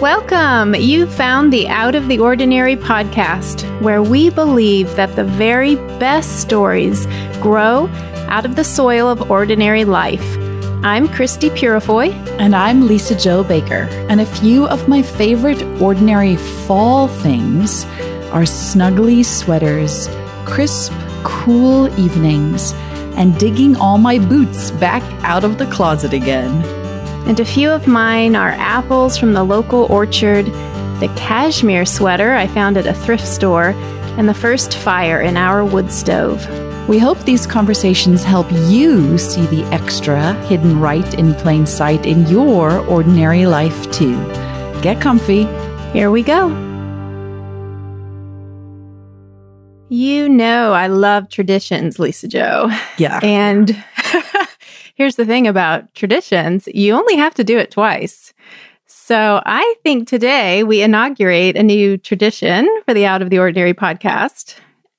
Welcome! 0.00 0.74
You 0.74 1.06
found 1.06 1.50
the 1.50 1.68
Out 1.68 1.94
of 1.94 2.06
the 2.06 2.18
Ordinary 2.18 2.76
podcast, 2.76 3.62
where 3.80 4.02
we 4.02 4.28
believe 4.28 4.94
that 4.96 5.16
the 5.16 5.24
very 5.24 5.76
best 5.98 6.38
stories 6.38 7.06
grow 7.40 7.88
out 8.28 8.44
of 8.44 8.56
the 8.56 8.62
soil 8.62 9.08
of 9.08 9.30
ordinary 9.30 9.86
life. 9.86 10.36
I'm 10.84 11.08
Christie 11.08 11.48
Purifoy. 11.48 12.12
And 12.38 12.54
I'm 12.54 12.86
Lisa 12.86 13.18
Jo 13.18 13.42
Baker. 13.42 13.88
And 14.10 14.20
a 14.20 14.26
few 14.26 14.66
of 14.66 14.86
my 14.86 15.00
favorite 15.00 15.62
ordinary 15.80 16.36
fall 16.36 17.08
things 17.08 17.86
are 18.32 18.42
snuggly 18.42 19.24
sweaters, 19.24 20.10
crisp, 20.44 20.92
cool 21.24 21.88
evenings, 21.98 22.74
and 23.16 23.38
digging 23.38 23.76
all 23.76 23.96
my 23.96 24.18
boots 24.18 24.72
back 24.72 25.02
out 25.24 25.42
of 25.42 25.56
the 25.56 25.66
closet 25.66 26.12
again. 26.12 26.85
And 27.26 27.40
a 27.40 27.44
few 27.44 27.70
of 27.70 27.88
mine 27.88 28.36
are 28.36 28.50
apples 28.50 29.18
from 29.18 29.32
the 29.32 29.42
local 29.42 29.84
orchard, 29.86 30.46
the 31.00 31.12
cashmere 31.16 31.84
sweater 31.84 32.34
I 32.34 32.46
found 32.46 32.76
at 32.76 32.86
a 32.86 32.94
thrift 32.94 33.26
store, 33.26 33.70
and 34.16 34.28
the 34.28 34.34
first 34.34 34.76
fire 34.76 35.20
in 35.20 35.36
our 35.36 35.64
wood 35.64 35.90
stove. 35.90 36.46
We 36.88 36.98
hope 37.00 37.18
these 37.24 37.44
conversations 37.44 38.22
help 38.22 38.46
you 38.68 39.18
see 39.18 39.44
the 39.46 39.64
extra 39.74 40.34
hidden 40.44 40.78
right 40.78 41.14
in 41.14 41.34
plain 41.34 41.66
sight 41.66 42.06
in 42.06 42.26
your 42.28 42.78
ordinary 42.86 43.46
life, 43.46 43.90
too. 43.90 44.14
Get 44.82 45.00
comfy. 45.00 45.46
Here 45.92 46.12
we 46.12 46.22
go. 46.22 46.48
You 49.88 50.28
know, 50.28 50.72
I 50.72 50.86
love 50.86 51.28
traditions, 51.28 51.98
Lisa 51.98 52.28
Jo. 52.28 52.70
Yeah. 52.98 53.18
And 53.22 53.70
here's 54.96 55.16
the 55.16 55.24
thing 55.24 55.46
about 55.46 55.94
traditions 55.94 56.66
you 56.74 56.94
only 56.94 57.16
have 57.16 57.34
to 57.34 57.44
do 57.44 57.56
it 57.58 57.70
twice. 57.70 58.34
So 58.86 59.40
I 59.46 59.74
think 59.84 60.08
today 60.08 60.64
we 60.64 60.82
inaugurate 60.82 61.56
a 61.56 61.62
new 61.62 61.96
tradition 61.96 62.68
for 62.84 62.94
the 62.94 63.06
Out 63.06 63.22
of 63.22 63.30
the 63.30 63.38
Ordinary 63.38 63.74
podcast 63.74 64.56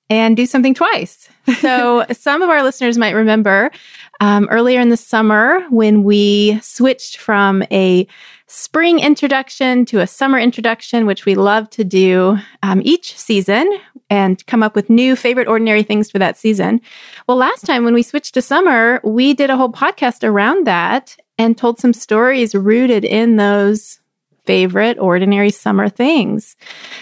and 0.09 0.37
do 0.37 0.45
something 0.45 0.73
twice. 0.73 1.29
So 1.61 2.05
some 2.11 2.41
of 2.41 2.49
our 2.49 2.61
listeners 2.61 2.97
might 2.97 3.15
remember 3.15 3.71
um, 4.19 4.49
earlier 4.51 4.81
in 4.81 4.89
the 4.89 4.97
summer 4.97 5.61
when 5.69 6.03
we 6.03 6.59
switched 6.61 7.17
from 7.17 7.63
a 7.71 8.05
spring 8.47 8.99
introduction 8.99 9.85
to 9.85 10.01
a 10.01 10.07
summer 10.07 10.37
introduction, 10.37 11.05
which 11.05 11.25
we 11.25 11.35
love 11.35 11.69
to 11.69 11.85
do 11.85 12.37
um, 12.63 12.81
each 12.83 13.17
season 13.17 13.79
and 14.09 14.45
come 14.47 14.63
up 14.63 14.75
with 14.75 14.89
new 14.89 15.15
favorite 15.15 15.47
ordinary 15.47 15.83
things 15.83 16.09
for 16.09 16.19
that 16.19 16.37
season. 16.37 16.81
Well, 17.27 17.37
last 17.37 17.65
time 17.65 17.83
when 17.83 17.93
we 17.93 18.03
switched 18.03 18.33
to 18.35 18.41
summer, 18.41 19.01
we 19.03 19.33
did 19.33 19.49
a 19.49 19.57
whole 19.57 19.71
podcast 19.71 20.27
around 20.27 20.65
that 20.65 21.17
and 21.37 21.57
told 21.57 21.79
some 21.79 21.93
stories 21.93 22.55
rooted 22.55 23.03
in 23.05 23.35
those 23.35 23.99
favorite 24.45 24.97
ordinary 24.97 25.51
summer 25.51 25.89
things. 25.89 26.55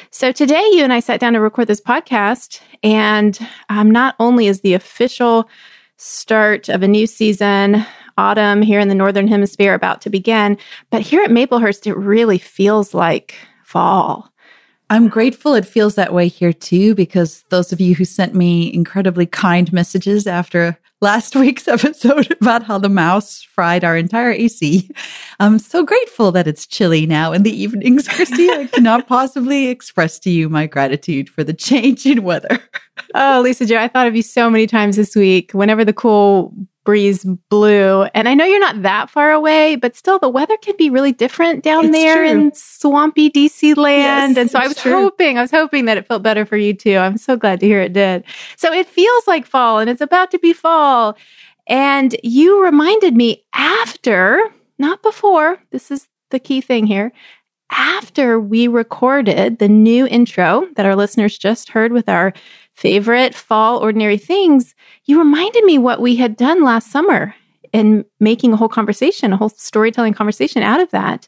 So 0.10 0.32
today, 0.32 0.68
you 0.74 0.84
and 0.84 0.92
I 0.92 1.00
sat 1.00 1.20
down 1.20 1.34
to 1.34 1.40
record 1.40 1.68
this 1.68 1.80
podcast, 1.80 2.60
and 2.84 3.40
um, 3.70 3.92
not 3.92 4.16
only 4.20 4.48
is 4.48 4.62
the 4.62 4.74
official 4.74 5.48
start 5.98 6.68
of 6.68 6.84
a 6.84 6.88
new 6.88 7.08
season, 7.08 7.86
autumn 8.18 8.62
here 8.62 8.80
in 8.80 8.88
the 8.88 8.96
Northern 8.96 9.28
Hemisphere 9.28 9.74
about 9.74 10.02
to 10.02 10.10
begin, 10.10 10.58
but 10.90 11.02
here 11.02 11.24
at 11.24 11.30
Maplehurst, 11.30 11.86
it 11.86 11.96
really 11.96 12.40
feels 12.40 12.94
like 12.94 13.36
fall. 13.64 14.32
I'm 14.90 15.08
grateful 15.08 15.56
it 15.56 15.66
feels 15.66 15.96
that 15.96 16.14
way 16.14 16.28
here 16.28 16.54
too, 16.54 16.94
because 16.96 17.44
those 17.50 17.74
of 17.74 17.82
you 17.82 17.96
who 17.96 18.06
sent 18.06 18.36
me 18.36 18.72
incredibly 18.74 19.26
kind 19.26 19.72
messages 19.74 20.28
after 20.28 20.78
last 21.02 21.36
week's 21.36 21.68
episode 21.68 22.32
about 22.40 22.64
how 22.64 22.78
the 22.78 22.90
mouse 22.90 23.42
fried 23.42 23.84
our 23.84 23.98
entire 23.98 24.32
AC, 24.32 24.90
I'm 25.40 25.58
so 25.58 25.84
grateful 25.84 26.32
that 26.34 26.48
it's 26.48 26.68
chilly 26.68 27.06
now 27.08 27.34
in 27.34 27.44
the 27.44 27.56
evenings, 27.56 28.08
Christie. 28.08 28.50
I 28.50 28.68
cannot 28.68 29.08
possibly 29.08 29.68
express 29.68 30.20
to 30.20 30.30
you 30.30 30.50
my 30.50 30.68
gratitude 30.68 31.30
for 31.30 31.44
the 31.44 31.54
change 31.54 32.06
in 32.06 32.24
weather. 32.24 32.60
oh, 33.16 33.42
Lisa 33.44 33.66
Jo, 33.66 33.78
I 33.78 33.88
thought 33.88 34.08
of 34.08 34.16
you 34.16 34.22
so 34.22 34.50
many 34.50 34.68
times 34.68 34.98
this 34.98 35.16
week. 35.16 35.52
Whenever 35.54 35.84
the 35.84 35.94
cool 35.94 36.54
breeze 36.86 37.26
blew. 37.50 38.04
And 38.14 38.30
I 38.30 38.34
know 38.34 38.46
you're 38.46 38.60
not 38.60 38.84
that 38.84 39.10
far 39.10 39.32
away, 39.32 39.76
but 39.76 39.96
still 39.96 40.20
the 40.20 40.30
weather 40.30 40.56
can 40.58 40.76
be 40.78 40.90
really 40.90 41.12
different 41.12 41.64
down 41.64 41.86
it's 41.86 41.96
there 41.96 42.24
true. 42.24 42.30
in 42.30 42.54
swampy 42.54 43.30
DC 43.30 43.76
land. 43.76 44.36
Yes, 44.36 44.38
and 44.38 44.52
so 44.52 44.60
I 44.60 44.68
was 44.68 44.78
true. 44.78 44.94
hoping, 44.94 45.38
I 45.38 45.42
was 45.42 45.52
hoping 45.52 45.86
that 45.86 45.98
it 45.98 46.08
felt 46.08 46.24
better 46.24 46.46
for 46.46 46.56
you 46.56 46.74
too. 46.74 46.96
I'm 46.96 47.18
so 47.18 47.36
glad 47.36 47.60
to 47.60 47.66
hear 47.66 47.82
it 47.82 47.92
did. 47.92 48.24
So 48.56 48.72
it 48.72 48.88
feels 48.88 49.28
like 49.28 49.46
fall 49.46 49.80
and 49.80 49.90
it's 49.90 50.02
about 50.02 50.32
to 50.32 50.40
be 50.40 50.54
fall. 50.54 51.18
And 51.68 52.16
you 52.24 52.64
reminded 52.64 53.16
me 53.16 53.44
after, 53.54 54.40
not 54.78 55.02
before, 55.02 55.60
this 55.72 55.90
is 55.92 56.08
the 56.30 56.40
key 56.40 56.62
thing 56.62 56.86
here. 56.86 57.12
After 57.72 58.40
we 58.40 58.68
recorded 58.68 59.58
the 59.58 59.68
new 59.68 60.06
intro 60.06 60.68
that 60.76 60.86
our 60.86 60.96
listeners 60.96 61.38
just 61.38 61.70
heard 61.70 61.92
with 61.92 62.08
our 62.08 62.32
favorite 62.76 63.34
fall 63.34 63.80
ordinary 63.80 64.18
things, 64.18 64.76
you 65.06 65.18
reminded 65.18 65.64
me 65.64 65.78
what 65.78 66.02
we 66.02 66.16
had 66.16 66.36
done 66.36 66.64
last 66.64 66.92
summer 66.92 67.34
in 67.74 68.06
making 68.20 68.54
a 68.54 68.56
whole 68.56 68.70
conversation, 68.70 69.34
a 69.34 69.38
whole 69.38 69.50
storytelling 69.50 70.14
conversation 70.14 70.64
out 70.64 70.80
of 70.80 70.92
that. 70.92 71.28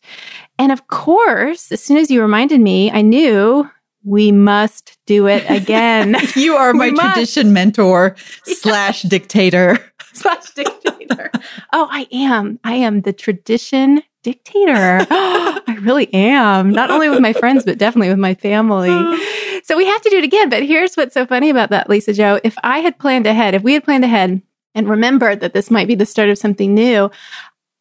And 0.58 0.72
of 0.72 0.88
course, 0.88 1.72
as 1.72 1.82
soon 1.82 1.98
as 1.98 2.10
you 2.10 2.22
reminded 2.22 2.62
me, 2.62 2.92
I 2.92 3.02
knew 3.02 3.70
we 4.04 4.32
must 4.32 4.98
do 5.06 5.28
it 5.28 5.44
again. 5.50 6.16
you 6.36 6.56
are 6.56 6.74
my 6.74 6.92
tradition 6.92 7.52
mentor 7.52 8.16
slash 8.46 9.02
dictator. 9.02 9.80
Slash 10.18 10.52
dictator. 10.52 11.32
Oh, 11.74 11.88
I 11.92 12.08
am. 12.12 12.60
I 12.64 12.76
am 12.76 13.02
the 13.02 13.14
tradition 13.14 14.02
dictator. 14.24 15.06
I 15.10 15.78
really 15.82 16.14
am. 16.14 16.72
Not 16.72 16.90
only 16.92 17.10
with 17.10 17.20
my 17.20 17.34
friends, 17.34 17.64
but 17.64 17.78
definitely 17.78 18.10
with 18.10 18.20
my 18.20 18.34
family. 18.36 18.90
So 19.64 19.76
we 19.76 19.86
have 19.86 20.02
to 20.02 20.10
do 20.10 20.18
it 20.18 20.24
again. 20.24 20.50
But 20.50 20.64
here's 20.64 20.96
what's 20.96 21.14
so 21.14 21.26
funny 21.26 21.50
about 21.50 21.72
that, 21.72 21.90
Lisa 21.90 22.14
Jo. 22.14 22.40
If 22.42 22.56
I 22.64 22.80
had 22.80 22.98
planned 23.00 23.28
ahead, 23.28 23.54
if 23.54 23.64
we 23.64 23.74
had 23.74 23.84
planned 23.84 24.06
ahead 24.06 24.42
and 24.74 24.90
remembered 24.90 25.42
that 25.42 25.54
this 25.54 25.70
might 25.70 25.90
be 25.90 25.96
the 25.96 26.06
start 26.06 26.30
of 26.30 26.38
something 26.38 26.74
new, 26.74 27.12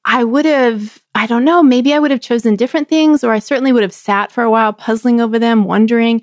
I 0.05 0.25
would 0.25 0.47
have, 0.47 1.01
I 1.15 1.27
don't 1.29 1.45
know, 1.45 1.63
maybe 1.63 1.95
I 1.95 2.01
would 2.01 2.11
have 2.11 2.21
chosen 2.21 2.57
different 2.57 2.89
things, 2.89 3.23
or 3.23 3.33
I 3.33 3.39
certainly 3.39 3.73
would 3.73 3.85
have 3.85 3.95
sat 3.95 4.33
for 4.33 4.43
a 4.43 4.51
while 4.51 4.73
puzzling 4.73 5.21
over 5.21 5.39
them, 5.39 5.63
wondering, 5.65 6.23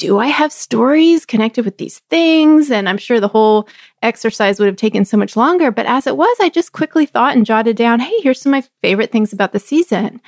do 0.00 0.18
I 0.18 0.28
have 0.28 0.50
stories 0.50 1.26
connected 1.26 1.66
with 1.66 1.76
these 1.76 1.98
things? 2.08 2.70
And 2.70 2.88
I'm 2.88 2.96
sure 2.96 3.20
the 3.20 3.28
whole 3.28 3.68
exercise 4.02 4.58
would 4.58 4.66
have 4.66 4.76
taken 4.76 5.04
so 5.04 5.18
much 5.18 5.36
longer. 5.36 5.70
But 5.70 5.84
as 5.84 6.06
it 6.06 6.16
was, 6.16 6.34
I 6.40 6.48
just 6.48 6.72
quickly 6.72 7.04
thought 7.04 7.36
and 7.36 7.44
jotted 7.44 7.76
down, 7.76 8.00
hey, 8.00 8.14
here's 8.22 8.40
some 8.40 8.54
of 8.54 8.64
my 8.64 8.68
favorite 8.80 9.12
things 9.12 9.34
about 9.34 9.52
the 9.52 9.58
season. 9.58 10.22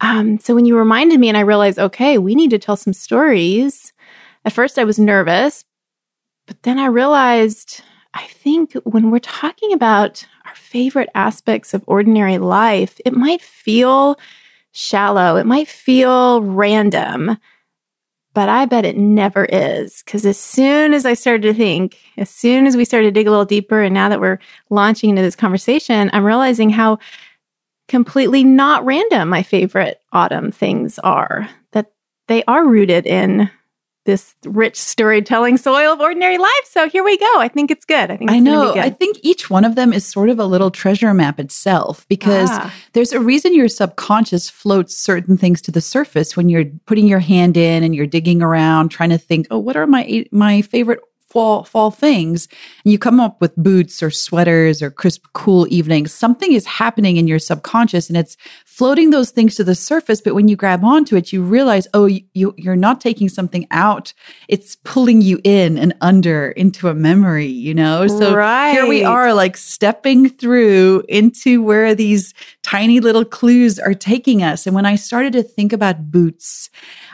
Um, 0.00 0.40
so 0.40 0.56
when 0.56 0.64
you 0.64 0.76
reminded 0.76 1.20
me 1.20 1.28
and 1.28 1.38
I 1.38 1.42
realized, 1.42 1.78
okay, 1.78 2.18
we 2.18 2.34
need 2.34 2.50
to 2.50 2.58
tell 2.58 2.76
some 2.76 2.92
stories, 2.92 3.92
at 4.44 4.52
first, 4.52 4.76
I 4.76 4.82
was 4.82 4.98
nervous, 4.98 5.64
but 6.48 6.60
then 6.64 6.80
I 6.80 6.86
realized 6.86 7.80
I 8.14 8.24
think 8.26 8.72
when 8.82 9.12
we're 9.12 9.20
talking 9.20 9.72
about 9.72 10.26
our 10.46 10.54
favorite 10.56 11.10
aspects 11.14 11.74
of 11.74 11.84
ordinary 11.86 12.38
life, 12.38 13.00
it 13.06 13.14
might 13.14 13.40
feel 13.40 14.18
shallow, 14.72 15.36
it 15.36 15.46
might 15.46 15.68
feel 15.68 16.42
random, 16.42 17.38
but 18.34 18.48
I 18.48 18.64
bet 18.64 18.84
it 18.84 18.96
never 18.96 19.44
is. 19.46 20.02
Because 20.04 20.24
as 20.24 20.38
soon 20.38 20.94
as 20.94 21.04
I 21.04 21.14
started 21.14 21.42
to 21.42 21.54
think, 21.54 21.98
as 22.16 22.30
soon 22.30 22.66
as 22.66 22.76
we 22.76 22.84
started 22.84 23.08
to 23.08 23.12
dig 23.12 23.26
a 23.26 23.30
little 23.30 23.44
deeper, 23.44 23.82
and 23.82 23.94
now 23.94 24.08
that 24.08 24.20
we're 24.20 24.38
launching 24.70 25.10
into 25.10 25.22
this 25.22 25.36
conversation, 25.36 26.10
I'm 26.12 26.24
realizing 26.24 26.70
how 26.70 26.98
completely 27.88 28.44
not 28.44 28.84
random 28.84 29.28
my 29.28 29.42
favorite 29.42 30.00
autumn 30.12 30.50
things 30.50 30.98
are, 31.00 31.48
that 31.72 31.92
they 32.28 32.42
are 32.44 32.66
rooted 32.66 33.06
in 33.06 33.50
this 34.04 34.34
rich 34.44 34.76
storytelling 34.76 35.56
soil 35.56 35.92
of 35.92 36.00
ordinary 36.00 36.38
life. 36.38 36.64
So 36.64 36.88
here 36.88 37.04
we 37.04 37.16
go. 37.16 37.40
I 37.40 37.48
think 37.48 37.70
it's 37.70 37.84
good. 37.84 38.10
I 38.10 38.16
think 38.16 38.30
I 38.30 38.38
know. 38.38 38.74
I 38.74 38.90
think 38.90 39.18
each 39.22 39.48
one 39.48 39.64
of 39.64 39.74
them 39.74 39.92
is 39.92 40.06
sort 40.06 40.28
of 40.28 40.38
a 40.38 40.44
little 40.44 40.70
treasure 40.70 41.12
map 41.14 41.38
itself 41.38 42.06
because 42.08 42.48
ah. 42.50 42.74
there's 42.92 43.12
a 43.12 43.20
reason 43.20 43.54
your 43.54 43.68
subconscious 43.68 44.50
floats 44.50 44.96
certain 44.96 45.36
things 45.36 45.62
to 45.62 45.70
the 45.70 45.80
surface 45.80 46.36
when 46.36 46.48
you're 46.48 46.66
putting 46.86 47.06
your 47.06 47.20
hand 47.20 47.56
in 47.56 47.82
and 47.84 47.94
you're 47.94 48.06
digging 48.06 48.42
around 48.42 48.88
trying 48.88 49.10
to 49.10 49.18
think, 49.18 49.46
"Oh, 49.50 49.58
what 49.58 49.76
are 49.76 49.86
my 49.86 50.26
my 50.32 50.62
favorite 50.62 51.00
fall 51.32 51.64
fall 51.64 51.90
things 51.90 52.46
and 52.84 52.92
you 52.92 52.98
come 52.98 53.18
up 53.18 53.40
with 53.40 53.56
boots 53.56 54.02
or 54.02 54.10
sweaters 54.10 54.82
or 54.82 54.90
crisp 54.90 55.24
cool 55.32 55.66
evenings 55.70 56.12
something 56.12 56.52
is 56.52 56.66
happening 56.66 57.16
in 57.16 57.26
your 57.26 57.38
subconscious 57.38 58.08
and 58.08 58.16
it's 58.16 58.36
floating 58.66 59.10
those 59.10 59.30
things 59.30 59.54
to 59.54 59.64
the 59.64 59.74
surface 59.74 60.20
but 60.20 60.34
when 60.34 60.48
you 60.48 60.56
grab 60.56 60.84
onto 60.84 61.16
it 61.16 61.32
you 61.32 61.42
realize 61.42 61.88
oh 61.94 62.06
you 62.06 62.52
you're 62.56 62.76
not 62.76 63.00
taking 63.00 63.28
something 63.28 63.66
out. 63.70 64.12
It's 64.48 64.76
pulling 64.84 65.22
you 65.22 65.40
in 65.44 65.78
and 65.78 65.94
under 66.00 66.50
into 66.50 66.88
a 66.88 66.94
memory 66.94 67.46
you 67.46 67.74
know? 67.74 68.06
So 68.06 68.34
right. 68.34 68.72
here 68.72 68.86
we 68.86 69.04
are 69.04 69.32
like 69.34 69.56
stepping 69.56 70.28
through 70.28 71.04
into 71.08 71.62
where 71.62 71.94
these 71.94 72.34
tiny 72.62 73.00
little 73.00 73.24
clues 73.24 73.78
are 73.78 73.94
taking 73.94 74.42
us. 74.42 74.66
And 74.66 74.74
when 74.74 74.86
i 74.86 74.96
started 74.96 75.32
to 75.32 75.42
think 75.42 75.72
about 75.72 76.10
boots 76.10 76.70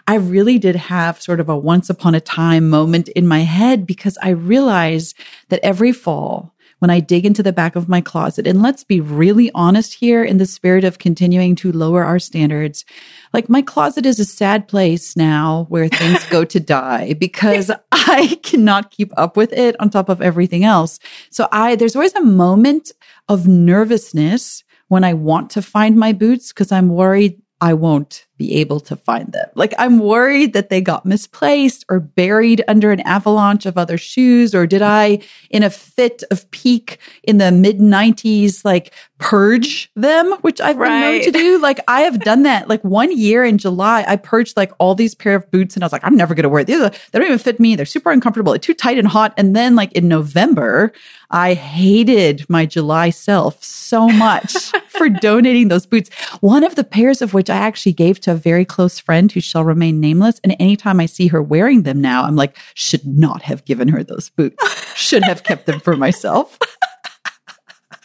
I 0.09 0.15
really 0.15 0.59
did 0.59 0.75
have 0.75 1.21
sort 1.21 1.39
of 1.39 1.51
a 1.51 1.57
once 1.57 1.91
upon 1.91 2.15
a 2.15 2.21
time 2.21 2.71
moment 2.71 3.09
in 3.09 3.29
my 3.29 3.41
head 3.41 3.87
because 3.87 4.17
I 4.23 4.31
realized 4.31 5.15
that 5.51 5.61
every 5.63 5.93
fall 5.93 6.55
when 6.79 6.91
I 6.91 7.01
dig 7.01 7.27
into 7.27 7.43
the 7.43 7.53
back 7.53 7.77
of 7.77 7.91
my 7.91 8.01
closet. 8.01 8.47
And 8.47 8.63
let's 8.63 8.85
be 8.85 9.03
really 9.03 9.51
honest 9.55 9.93
here 9.93 10.25
in 10.25 10.39
the 10.39 10.47
spirit 10.47 10.83
of 10.83 10.99
continuing 10.99 11.57
to 11.57 11.73
lower 11.73 12.05
our 12.05 12.19
standards. 12.19 12.87
Like 13.35 13.51
my 13.51 13.61
closet 13.61 14.07
is 14.07 14.19
a 14.19 14.25
sad 14.25 14.67
place 14.67 15.15
now 15.15 15.67
where 15.69 15.89
things 15.89 16.25
go 16.31 16.43
to 16.43 16.59
die 16.79 17.13
because 17.13 17.71
I 17.93 18.41
cannot 18.43 18.91
keep 18.91 19.13
up 19.19 19.37
with 19.37 19.53
it 19.53 19.77
on 19.79 19.91
top 19.91 20.09
of 20.09 20.23
everything 20.23 20.65
else. 20.65 21.01
So 21.31 21.49
I, 21.53 21.77
there's 21.77 21.97
always 21.97 22.15
a 22.15 22.23
moment 22.23 22.93
of 23.29 23.47
nervousness 23.47 24.65
when 24.87 25.05
I 25.05 25.13
want 25.13 25.51
to 25.51 25.61
find 25.61 25.97
my 25.97 26.15
boots 26.15 26.51
because 26.51 26.73
I'm 26.73 26.89
worried 26.89 27.43
I 27.61 27.75
won't 27.75 28.25
be 28.39 28.55
able 28.55 28.79
to 28.81 28.97
find 28.97 29.33
them. 29.33 29.49
Like 29.55 29.75
I'm 29.79 29.99
worried 29.99 30.53
that 30.53 30.71
they 30.71 30.81
got 30.81 31.05
misplaced 31.05 31.85
or 31.91 31.99
buried 32.01 32.65
under 32.69 32.93
an 32.93 33.01
avalanche 33.01 33.67
of 33.67 33.77
other 33.77 33.99
shoes. 33.99 34.55
Or 34.55 34.67
did 34.67 34.81
I, 34.81 35.19
in 35.51 35.65
a 35.65 35.71
fit 35.71 36.23
of 36.31 36.49
pique 36.53 36.99
in 37.25 37.39
the 37.39 37.51
mid 37.51 37.79
90s, 37.79 38.65
like 38.65 38.95
purge 39.19 39.91
them, 39.97 40.33
which 40.43 40.61
I've 40.61 40.77
right. 40.77 40.89
been 40.89 41.01
known 41.01 41.21
to 41.23 41.31
do? 41.33 41.59
Like 41.59 41.81
I 41.89 42.03
have 42.03 42.21
done 42.21 42.45
that. 42.45 42.69
Like 42.69 42.83
one 42.85 43.17
year 43.17 43.45
in 43.45 43.59
July, 43.59 44.05
I 44.07 44.17
purged 44.17 44.57
like 44.57 44.73
all 44.79 44.95
these 44.95 45.15
pair 45.15 45.35
of 45.35 45.51
boots 45.51 45.75
and 45.75 45.83
I 45.83 45.87
was 45.87 45.93
like, 45.93 46.05
I'm 46.05 46.17
never 46.17 46.35
going 46.35 46.45
to 46.45 46.49
wear 46.49 46.65
these. 46.65 46.79
They 46.79 47.19
don't 47.19 47.25
even 47.25 47.39
fit 47.39 47.59
me. 47.59 47.75
They're 47.75 47.87
super 47.87 48.13
uncomfortable. 48.13 48.53
They're 48.53 48.61
too 48.61 48.75
tight 48.75 48.99
and 48.99 49.09
hot. 49.09 49.35
And 49.37 49.57
then 49.57 49.75
like 49.75 49.93
in 49.93 50.07
November, 50.07 50.93
I 51.31 51.55
hated 51.55 52.49
my 52.49 52.65
July 52.65 53.11
self 53.11 53.63
so 53.63 54.09
much 54.09 54.55
for 54.89 55.09
donating 55.09 55.69
those 55.69 55.87
boots. 55.87 56.11
One 56.41 56.65
of 56.65 56.75
the 56.75 56.85
pairs 56.85 57.21
of 57.21 57.35
which 57.35 57.51
I 57.51 57.57
actually 57.57 57.93
gave 57.93 58.21
to 58.21 58.28
a 58.29 58.35
very 58.35 58.65
close 58.65 58.99
friend 58.99 59.33
who 59.33 59.41
shall 59.41 59.65
remain 59.65 60.01
nameless. 60.01 60.41
And 60.45 60.55
anytime 60.61 61.01
I 61.01 61.07
see 61.07 61.27
her 61.29 61.43
wearing 61.43 61.83
them 61.83 62.01
now, 62.01 62.25
I'm 62.25 62.37
like, 62.37 62.57
should 62.75 63.07
not 63.07 63.43
have 63.43 63.65
given 63.65 63.89
her 63.89 64.05
those 64.05 64.31
boots, 64.31 64.95
should 64.95 65.25
have 65.25 65.43
kept 65.43 65.67
them 65.67 65.81
for 65.81 65.97
myself. 65.97 66.59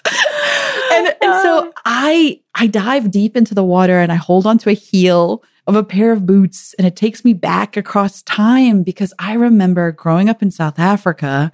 and, 0.06 1.08
and 1.22 1.42
so 1.42 1.74
I 1.86 2.40
I 2.56 2.68
dive 2.68 3.12
deep 3.12 3.36
into 3.36 3.54
the 3.54 3.64
water 3.64 4.00
and 4.00 4.12
I 4.12 4.16
hold 4.16 4.46
onto 4.46 4.70
a 4.70 4.74
heel 4.74 5.44
of 5.66 5.76
a 5.76 5.84
pair 5.84 6.12
of 6.12 6.26
boots 6.26 6.74
and 6.78 6.86
it 6.86 6.96
takes 6.96 7.24
me 7.24 7.34
back 7.34 7.78
across 7.78 8.22
time 8.24 8.84
because 8.84 9.14
I 9.18 9.34
remember 9.34 9.92
growing 9.92 10.30
up 10.30 10.42
in 10.42 10.52
South 10.52 10.78
Africa 10.78 11.52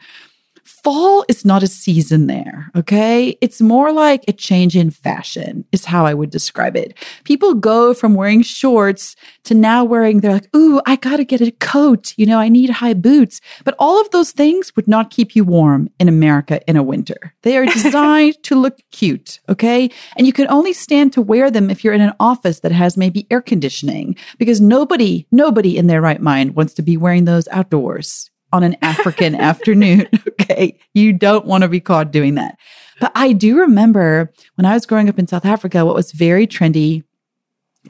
fall 0.84 1.26
is 1.28 1.46
not 1.46 1.64
a 1.64 1.68
season 1.68 2.28
there. 2.28 2.72
Okay. 2.76 3.38
It's 3.42 3.62
more 3.62 3.92
like 3.92 4.24
a 4.28 4.34
change 4.34 4.76
in 4.76 4.92
fashion 4.92 5.66
is 5.72 5.86
how 5.86 6.06
I 6.06 6.14
would 6.14 6.30
describe 6.30 6.76
it. 6.76 6.98
People 7.24 7.54
go 7.54 7.94
from 7.94 8.16
wearing 8.16 8.42
shorts 8.42 9.16
to 9.44 9.54
now 9.54 9.84
wearing, 9.84 10.20
they're 10.20 10.34
like, 10.34 10.56
Ooh, 10.56 10.82
I 10.86 10.96
got 10.96 11.18
to 11.18 11.26
get 11.26 11.42
a 11.42 11.52
coat. 11.52 12.14
You 12.18 12.26
know, 12.26 12.40
I 12.40 12.50
need 12.50 12.70
high 12.70 12.94
boots. 12.94 13.42
But 13.64 13.76
all 13.80 14.00
of 14.00 14.10
those 14.12 14.32
things 14.32 14.76
would 14.76 14.88
not 14.88 15.12
keep 15.12 15.36
you 15.36 15.44
warm 15.44 15.90
in 16.00 16.08
America 16.08 16.62
in 16.68 16.78
a 16.78 16.84
winter. 16.84 17.34
They 17.44 17.58
are 17.58 17.66
designed 17.74 18.42
to 18.44 18.56
look 18.56 18.80
cute. 18.92 19.40
Okay. 19.50 19.90
And 20.18 20.28
you 20.28 20.34
can 20.34 20.48
only 20.50 20.74
stand 20.74 21.14
to 21.14 21.22
wear 21.22 21.52
them 21.52 21.70
if 21.70 21.84
you're 21.84 21.94
in 21.94 22.02
an 22.02 22.14
office 22.20 22.62
that 22.62 22.72
has 22.72 22.98
maybe 22.98 23.28
air 23.30 23.42
conditioning 23.42 24.16
because 24.38 24.62
nobody, 24.62 25.28
nobody 25.32 25.78
in 25.78 25.88
their 25.88 26.02
right 26.02 26.22
mind 26.22 26.56
wants 26.56 26.74
to 26.76 26.82
be 26.82 26.98
wearing 26.98 27.26
those 27.26 27.48
outdoors 27.50 28.30
on 28.52 28.64
an 28.64 28.76
African 28.82 29.36
afternoon. 29.50 30.08
Okay. 30.40 30.80
You 30.96 31.14
don't 31.14 31.46
want 31.46 31.62
to 31.62 31.68
be 31.68 31.80
caught 31.80 32.12
doing 32.12 32.34
that. 32.36 32.58
But 33.00 33.12
I 33.14 33.34
do 33.34 33.60
remember 33.60 34.34
when 34.56 34.66
I 34.66 34.74
was 34.74 34.88
growing 34.88 35.08
up 35.08 35.20
in 35.20 35.28
South 35.28 35.46
Africa, 35.46 35.86
what 35.86 35.94
was 35.94 36.12
very 36.12 36.48
trendy 36.48 37.04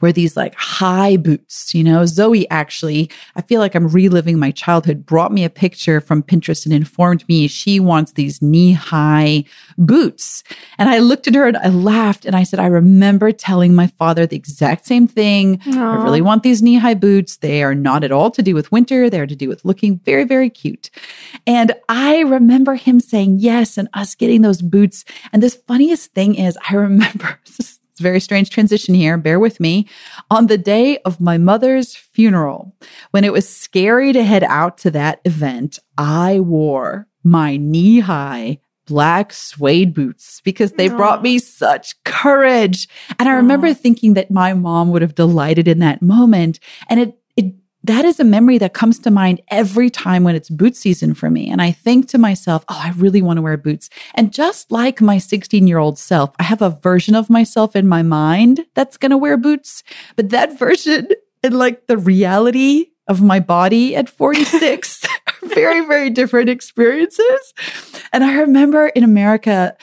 were 0.00 0.12
these 0.12 0.36
like 0.36 0.54
high 0.54 1.16
boots. 1.16 1.74
You 1.74 1.84
know, 1.84 2.06
Zoe 2.06 2.48
actually, 2.50 3.10
I 3.36 3.42
feel 3.42 3.60
like 3.60 3.74
I'm 3.74 3.88
reliving 3.88 4.38
my 4.38 4.50
childhood, 4.50 5.04
brought 5.04 5.32
me 5.32 5.44
a 5.44 5.50
picture 5.50 6.00
from 6.00 6.22
Pinterest 6.22 6.64
and 6.64 6.72
informed 6.72 7.28
me 7.28 7.48
she 7.48 7.80
wants 7.80 8.12
these 8.12 8.40
knee 8.40 8.72
high 8.72 9.44
boots. 9.76 10.42
And 10.78 10.88
I 10.88 10.98
looked 10.98 11.26
at 11.26 11.34
her 11.34 11.46
and 11.46 11.56
I 11.56 11.68
laughed 11.68 12.24
and 12.24 12.36
I 12.36 12.44
said, 12.44 12.60
I 12.60 12.66
remember 12.66 13.32
telling 13.32 13.74
my 13.74 13.88
father 13.88 14.26
the 14.26 14.36
exact 14.36 14.86
same 14.86 15.08
thing. 15.08 15.58
Aww. 15.58 15.98
I 15.98 16.02
really 16.02 16.22
want 16.22 16.44
these 16.44 16.62
knee 16.62 16.76
high 16.76 16.94
boots. 16.94 17.36
They 17.38 17.62
are 17.62 17.74
not 17.74 18.04
at 18.04 18.12
all 18.12 18.30
to 18.30 18.42
do 18.42 18.54
with 18.54 18.72
winter. 18.72 19.10
They're 19.10 19.26
to 19.26 19.36
do 19.36 19.48
with 19.48 19.64
looking 19.64 19.98
very, 19.98 20.24
very 20.24 20.50
cute. 20.50 20.90
And 21.46 21.72
I 21.88 22.20
remember 22.20 22.74
him 22.74 23.00
saying 23.00 23.38
yes 23.40 23.76
and 23.76 23.88
us 23.92 24.14
getting 24.14 24.42
those 24.42 24.62
boots. 24.62 25.04
And 25.32 25.42
this 25.42 25.56
funniest 25.66 26.12
thing 26.12 26.36
is 26.36 26.56
I 26.68 26.74
remember 26.74 27.40
very 28.00 28.20
strange 28.20 28.50
transition 28.50 28.94
here. 28.94 29.16
Bear 29.16 29.38
with 29.38 29.60
me. 29.60 29.88
On 30.30 30.46
the 30.46 30.58
day 30.58 30.98
of 30.98 31.20
my 31.20 31.38
mother's 31.38 31.94
funeral, 31.94 32.74
when 33.12 33.24
it 33.24 33.32
was 33.32 33.48
scary 33.48 34.12
to 34.12 34.24
head 34.24 34.44
out 34.44 34.78
to 34.78 34.90
that 34.92 35.20
event, 35.24 35.78
I 35.96 36.40
wore 36.40 37.06
my 37.22 37.56
knee 37.56 38.00
high 38.00 38.58
black 38.86 39.32
suede 39.32 39.94
boots 39.94 40.40
because 40.42 40.72
they 40.72 40.88
Aww. 40.88 40.96
brought 40.96 41.22
me 41.22 41.38
such 41.38 42.02
courage. 42.02 42.88
And 43.20 43.28
I 43.28 43.34
remember 43.34 43.68
Aww. 43.68 43.76
thinking 43.76 44.14
that 44.14 44.32
my 44.32 44.52
mom 44.52 44.90
would 44.90 45.02
have 45.02 45.14
delighted 45.14 45.68
in 45.68 45.78
that 45.78 46.02
moment. 46.02 46.58
And 46.88 46.98
it 46.98 47.19
that 47.84 48.04
is 48.04 48.20
a 48.20 48.24
memory 48.24 48.58
that 48.58 48.74
comes 48.74 48.98
to 49.00 49.10
mind 49.10 49.40
every 49.48 49.90
time 49.90 50.24
when 50.24 50.34
it's 50.34 50.50
boot 50.50 50.76
season 50.76 51.14
for 51.14 51.30
me. 51.30 51.50
And 51.50 51.62
I 51.62 51.72
think 51.72 52.08
to 52.08 52.18
myself, 52.18 52.64
oh, 52.68 52.78
I 52.78 52.92
really 52.96 53.22
want 53.22 53.38
to 53.38 53.42
wear 53.42 53.56
boots. 53.56 53.88
And 54.14 54.32
just 54.32 54.70
like 54.70 55.00
my 55.00 55.18
16 55.18 55.66
year 55.66 55.78
old 55.78 55.98
self, 55.98 56.34
I 56.38 56.42
have 56.42 56.62
a 56.62 56.78
version 56.82 57.14
of 57.14 57.30
myself 57.30 57.74
in 57.74 57.88
my 57.88 58.02
mind 58.02 58.66
that's 58.74 58.96
going 58.96 59.10
to 59.10 59.18
wear 59.18 59.36
boots. 59.36 59.82
But 60.16 60.30
that 60.30 60.58
version 60.58 61.08
and 61.42 61.58
like 61.58 61.86
the 61.86 61.96
reality 61.96 62.86
of 63.08 63.22
my 63.22 63.40
body 63.40 63.96
at 63.96 64.08
46 64.08 65.04
are 65.26 65.48
very, 65.48 65.84
very 65.86 66.10
different 66.10 66.48
experiences. 66.48 67.54
And 68.12 68.22
I 68.22 68.40
remember 68.40 68.88
in 68.88 69.04
America, 69.04 69.76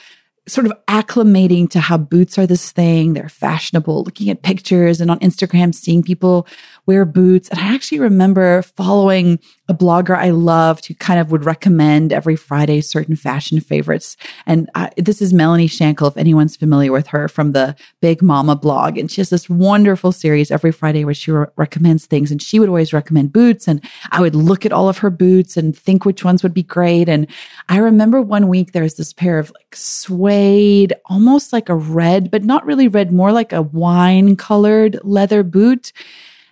sort 0.48 0.66
of 0.66 0.72
acclimating 0.86 1.68
to 1.70 1.80
how 1.80 1.98
boots 1.98 2.38
are 2.38 2.46
this 2.46 2.72
thing. 2.72 3.12
They're 3.12 3.28
fashionable, 3.28 4.02
looking 4.02 4.30
at 4.30 4.42
pictures 4.42 5.00
and 5.00 5.10
on 5.10 5.18
Instagram, 5.20 5.74
seeing 5.74 6.02
people 6.02 6.46
wear 6.86 7.04
boots. 7.04 7.48
And 7.48 7.60
I 7.60 7.74
actually 7.74 8.00
remember 8.00 8.62
following 8.62 9.38
a 9.68 9.74
blogger 9.74 10.16
I 10.16 10.30
loved 10.30 10.86
who 10.86 10.94
kind 10.94 11.20
of 11.20 11.30
would 11.30 11.44
recommend 11.44 12.12
every 12.12 12.36
Friday 12.36 12.80
certain 12.80 13.16
fashion 13.16 13.60
favorites. 13.60 14.16
And 14.46 14.70
I, 14.74 14.90
this 14.96 15.20
is 15.20 15.34
Melanie 15.34 15.68
Shankle, 15.68 16.08
if 16.08 16.16
anyone's 16.16 16.56
familiar 16.56 16.90
with 16.90 17.06
her 17.08 17.28
from 17.28 17.52
the 17.52 17.76
Big 18.00 18.22
Mama 18.22 18.56
blog. 18.56 18.96
And 18.96 19.10
she 19.10 19.20
has 19.20 19.28
this 19.28 19.50
wonderful 19.50 20.10
series 20.10 20.50
every 20.50 20.72
Friday 20.72 21.04
where 21.04 21.12
she 21.12 21.32
re- 21.32 21.46
recommends 21.56 22.06
things. 22.06 22.30
And 22.30 22.40
she 22.40 22.58
would 22.58 22.70
always 22.70 22.94
recommend 22.94 23.32
boots. 23.32 23.68
And 23.68 23.84
I 24.10 24.22
would 24.22 24.34
look 24.34 24.64
at 24.64 24.72
all 24.72 24.88
of 24.88 24.98
her 24.98 25.10
boots 25.10 25.56
and 25.58 25.76
think 25.76 26.06
which 26.06 26.24
ones 26.24 26.42
would 26.42 26.54
be 26.54 26.62
great. 26.62 27.08
And 27.08 27.26
I 27.68 27.76
remember 27.76 28.22
one 28.22 28.48
week 28.48 28.72
there 28.72 28.84
was 28.84 28.96
this 28.96 29.12
pair 29.12 29.38
of 29.38 29.52
like 29.54 29.76
suede, 29.76 30.94
almost 31.06 31.52
like 31.52 31.68
a 31.68 31.74
red, 31.74 32.30
but 32.30 32.42
not 32.42 32.64
really 32.64 32.88
red, 32.88 33.12
more 33.12 33.32
like 33.32 33.52
a 33.52 33.62
wine 33.62 34.34
colored 34.36 34.98
leather 35.04 35.42
boot. 35.42 35.92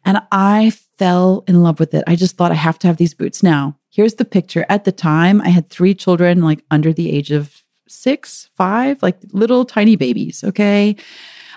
And 0.05 0.21
I 0.31 0.73
fell 0.99 1.45
in 1.47 1.63
love 1.63 1.79
with 1.79 1.95
it. 1.95 2.05
I 2.07 2.17
just 2.17 2.37
thought 2.37 2.53
I 2.53 2.57
have 2.57 2.79
to 2.81 2.87
have 2.87 2.97
these 2.97 3.15
boots. 3.15 3.43
Now, 3.43 3.77
here's 3.91 4.15
the 4.15 4.25
picture. 4.25 4.65
At 4.69 4.85
the 4.85 4.93
time, 4.93 5.41
I 5.43 5.49
had 5.49 5.69
three 5.69 5.95
children, 5.95 6.43
like 6.43 6.65
under 6.71 6.93
the 6.93 7.11
age 7.11 7.31
of 7.31 7.63
six, 7.89 8.49
five, 8.55 9.03
like 9.03 9.19
little 9.33 9.65
tiny 9.65 9.97
babies. 9.97 10.43
Okay. 10.45 10.97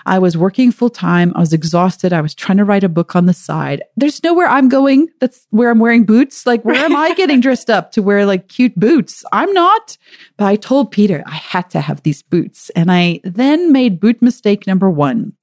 I 0.06 0.18
was 0.18 0.36
working 0.36 0.72
full 0.72 0.90
time. 0.90 1.32
I 1.36 1.40
was 1.40 1.52
exhausted. 1.52 2.12
I 2.12 2.20
was 2.20 2.34
trying 2.34 2.58
to 2.58 2.64
write 2.64 2.84
a 2.84 2.88
book 2.88 3.14
on 3.14 3.26
the 3.26 3.34
side. 3.34 3.82
There's 3.96 4.22
nowhere 4.22 4.46
I'm 4.46 4.68
going. 4.68 5.08
That's 5.20 5.46
where 5.50 5.70
I'm 5.70 5.78
wearing 5.78 6.04
boots. 6.04 6.46
Like, 6.46 6.64
where 6.64 6.76
am 6.76 6.96
I 6.96 7.14
getting 7.16 7.40
dressed 7.40 7.70
up 7.70 7.92
to 7.92 8.02
wear 8.02 8.24
like 8.24 8.48
cute 8.48 8.78
boots? 8.78 9.24
I'm 9.32 9.52
not. 9.52 9.98
But 10.36 10.46
I 10.46 10.56
told 10.56 10.90
Peter 10.90 11.22
I 11.26 11.34
had 11.34 11.68
to 11.70 11.80
have 11.80 12.02
these 12.02 12.22
boots. 12.22 12.70
And 12.70 12.90
I 12.90 13.20
then 13.24 13.72
made 13.72 14.00
boot 14.00 14.22
mistake 14.22 14.66
number 14.66 14.90
one. 14.90 15.34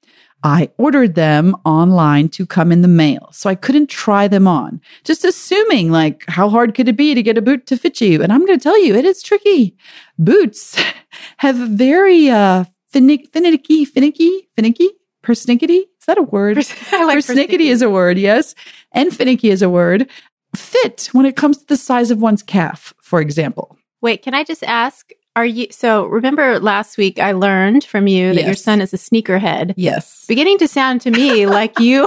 I 0.43 0.69
ordered 0.77 1.15
them 1.15 1.55
online 1.65 2.29
to 2.29 2.45
come 2.45 2.71
in 2.71 2.81
the 2.81 2.87
mail. 2.87 3.29
So 3.31 3.49
I 3.49 3.55
couldn't 3.55 3.87
try 3.87 4.27
them 4.27 4.47
on, 4.47 4.79
just 5.03 5.25
assuming 5.25 5.91
like, 5.91 6.23
how 6.27 6.49
hard 6.49 6.75
could 6.75 6.87
it 6.87 6.95
be 6.95 7.13
to 7.13 7.23
get 7.23 7.37
a 7.37 7.41
boot 7.41 7.65
to 7.67 7.77
fit 7.77 7.99
you? 8.01 8.21
And 8.21 8.31
I'm 8.31 8.45
going 8.45 8.57
to 8.57 8.63
tell 8.63 8.81
you, 8.81 8.95
it 8.95 9.05
is 9.05 9.23
tricky. 9.23 9.75
Boots 10.17 10.81
have 11.37 11.55
very, 11.55 12.29
uh, 12.29 12.65
finicky, 12.89 13.27
finicky, 13.27 13.85
finicky, 13.85 14.47
finicky, 14.55 14.89
persnickety. 15.23 15.81
Is 15.99 16.05
that 16.07 16.17
a 16.17 16.23
word? 16.23 16.57
I 16.91 17.03
like 17.03 17.19
persnickety, 17.19 17.47
persnickety 17.47 17.71
is 17.71 17.81
a 17.81 17.89
word, 17.89 18.17
yes. 18.17 18.55
And 18.91 19.15
finicky 19.15 19.49
is 19.49 19.61
a 19.61 19.69
word. 19.69 20.09
Fit 20.55 21.09
when 21.11 21.25
it 21.25 21.35
comes 21.35 21.57
to 21.57 21.65
the 21.67 21.77
size 21.77 22.11
of 22.11 22.21
one's 22.21 22.41
calf, 22.41 22.93
for 23.01 23.19
example. 23.19 23.77
Wait, 24.01 24.21
can 24.21 24.33
I 24.33 24.43
just 24.43 24.63
ask? 24.63 25.11
Are 25.37 25.45
you 25.45 25.67
so? 25.69 26.07
Remember 26.07 26.59
last 26.59 26.97
week 26.97 27.19
I 27.19 27.33
learned 27.33 27.83
from 27.83 28.07
you 28.07 28.29
that 28.29 28.37
yes. 28.37 28.45
your 28.47 28.55
son 28.55 28.81
is 28.81 28.91
a 28.91 28.97
sneakerhead. 28.97 29.75
Yes, 29.77 30.25
beginning 30.27 30.57
to 30.57 30.67
sound 30.67 30.99
to 31.01 31.11
me 31.11 31.45
like 31.59 31.77
you 31.79 32.05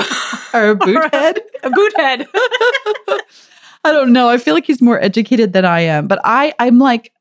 are 0.52 0.70
a 0.70 0.74
boothead. 0.74 1.38
a 1.62 1.70
boothead. 1.70 2.26
I 3.84 3.92
don't 3.92 4.12
know. 4.12 4.28
I 4.28 4.36
feel 4.36 4.54
like 4.54 4.66
he's 4.66 4.82
more 4.82 5.00
educated 5.00 5.52
than 5.52 5.64
I 5.64 5.82
am, 5.82 6.08
but 6.08 6.18
I 6.24 6.52
I'm 6.58 6.80
like 6.80 7.12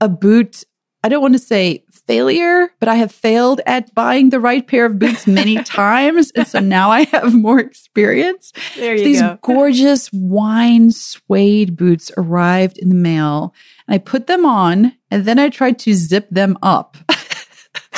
a 0.00 0.08
boot. 0.08 0.62
I 1.02 1.08
don't 1.08 1.22
want 1.22 1.34
to 1.34 1.40
say 1.40 1.82
failure, 2.08 2.72
but 2.80 2.88
I 2.88 2.94
have 2.96 3.12
failed 3.12 3.60
at 3.66 3.94
buying 3.94 4.30
the 4.30 4.40
right 4.40 4.66
pair 4.66 4.86
of 4.86 4.98
boots 4.98 5.26
many 5.26 5.62
times. 5.62 6.32
And 6.34 6.48
so 6.48 6.58
now 6.58 6.90
I 6.90 7.04
have 7.04 7.34
more 7.34 7.60
experience. 7.60 8.52
There 8.74 8.96
you 8.96 9.04
These 9.04 9.20
go. 9.20 9.38
gorgeous 9.42 10.10
wine 10.12 10.90
suede 10.90 11.76
boots 11.76 12.10
arrived 12.16 12.78
in 12.78 12.88
the 12.88 12.94
mail. 12.94 13.54
And 13.86 13.94
I 13.94 13.98
put 13.98 14.26
them 14.26 14.46
on 14.46 14.94
and 15.10 15.26
then 15.26 15.38
I 15.38 15.50
tried 15.50 15.78
to 15.80 15.94
zip 15.94 16.26
them 16.30 16.58
up 16.62 16.96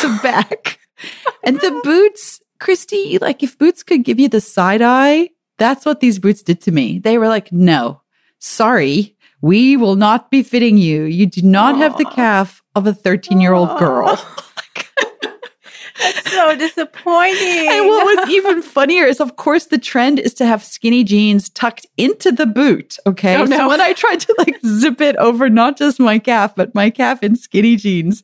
the 0.02 0.21
back. 0.23 0.81
And 1.45 1.61
the 1.61 1.81
boots, 1.85 2.40
Christie, 2.59 3.19
like 3.19 3.43
if 3.43 3.57
boots 3.57 3.83
could 3.85 4.05
give 4.05 4.19
you 4.19 4.29
the 4.29 4.40
side 4.40 4.83
eye, 4.83 5.31
that's 5.57 5.87
what 5.87 6.00
these 6.00 6.19
boots 6.19 6.43
did 6.43 6.61
to 6.62 6.73
me. 6.73 6.99
They 6.99 7.17
were 7.17 7.29
like, 7.29 7.52
no, 7.52 8.02
sorry, 8.38 9.17
we 9.40 9.76
will 9.76 9.97
not 9.97 10.31
be 10.31 10.43
fitting 10.43 10.79
you. 10.79 11.05
You 11.05 11.26
do 11.26 11.43
not 11.43 11.76
have 11.76 11.97
the 11.97 12.05
calf 12.07 12.60
of 12.75 12.87
a 12.87 12.95
13 12.95 13.41
year 13.41 13.53
old 13.53 13.79
girl. 13.79 14.19
Oh 16.03 16.12
That's 16.15 16.33
so 16.33 16.57
disappointing. 16.57 17.69
And 17.69 17.87
what 17.87 18.17
was 18.17 18.31
even 18.31 18.62
funnier 18.62 19.05
is, 19.05 19.21
of 19.21 19.37
course, 19.37 19.67
the 19.67 19.77
trend 19.77 20.19
is 20.19 20.33
to 20.35 20.47
have 20.47 20.65
skinny 20.65 21.05
jeans 21.05 21.50
tucked 21.50 21.87
into 21.99 22.33
the 22.33 22.47
boot. 22.47 22.97
Okay. 23.07 23.37
Oh, 23.37 23.45
no. 23.45 23.57
So 23.57 23.69
when 23.69 23.83
I 23.83 23.93
tried 23.93 24.21
to 24.21 24.35
like 24.39 24.57
zip 24.65 25.00
it 25.03 25.17
over 25.17 25.50
not 25.50 25.77
just 25.77 26.00
my 26.00 26.19
calf, 26.19 26.55
but 26.57 26.75
my 26.75 26.89
calf 26.89 27.23
in 27.23 27.37
skinny 27.37 27.77
jeans, 27.77 28.23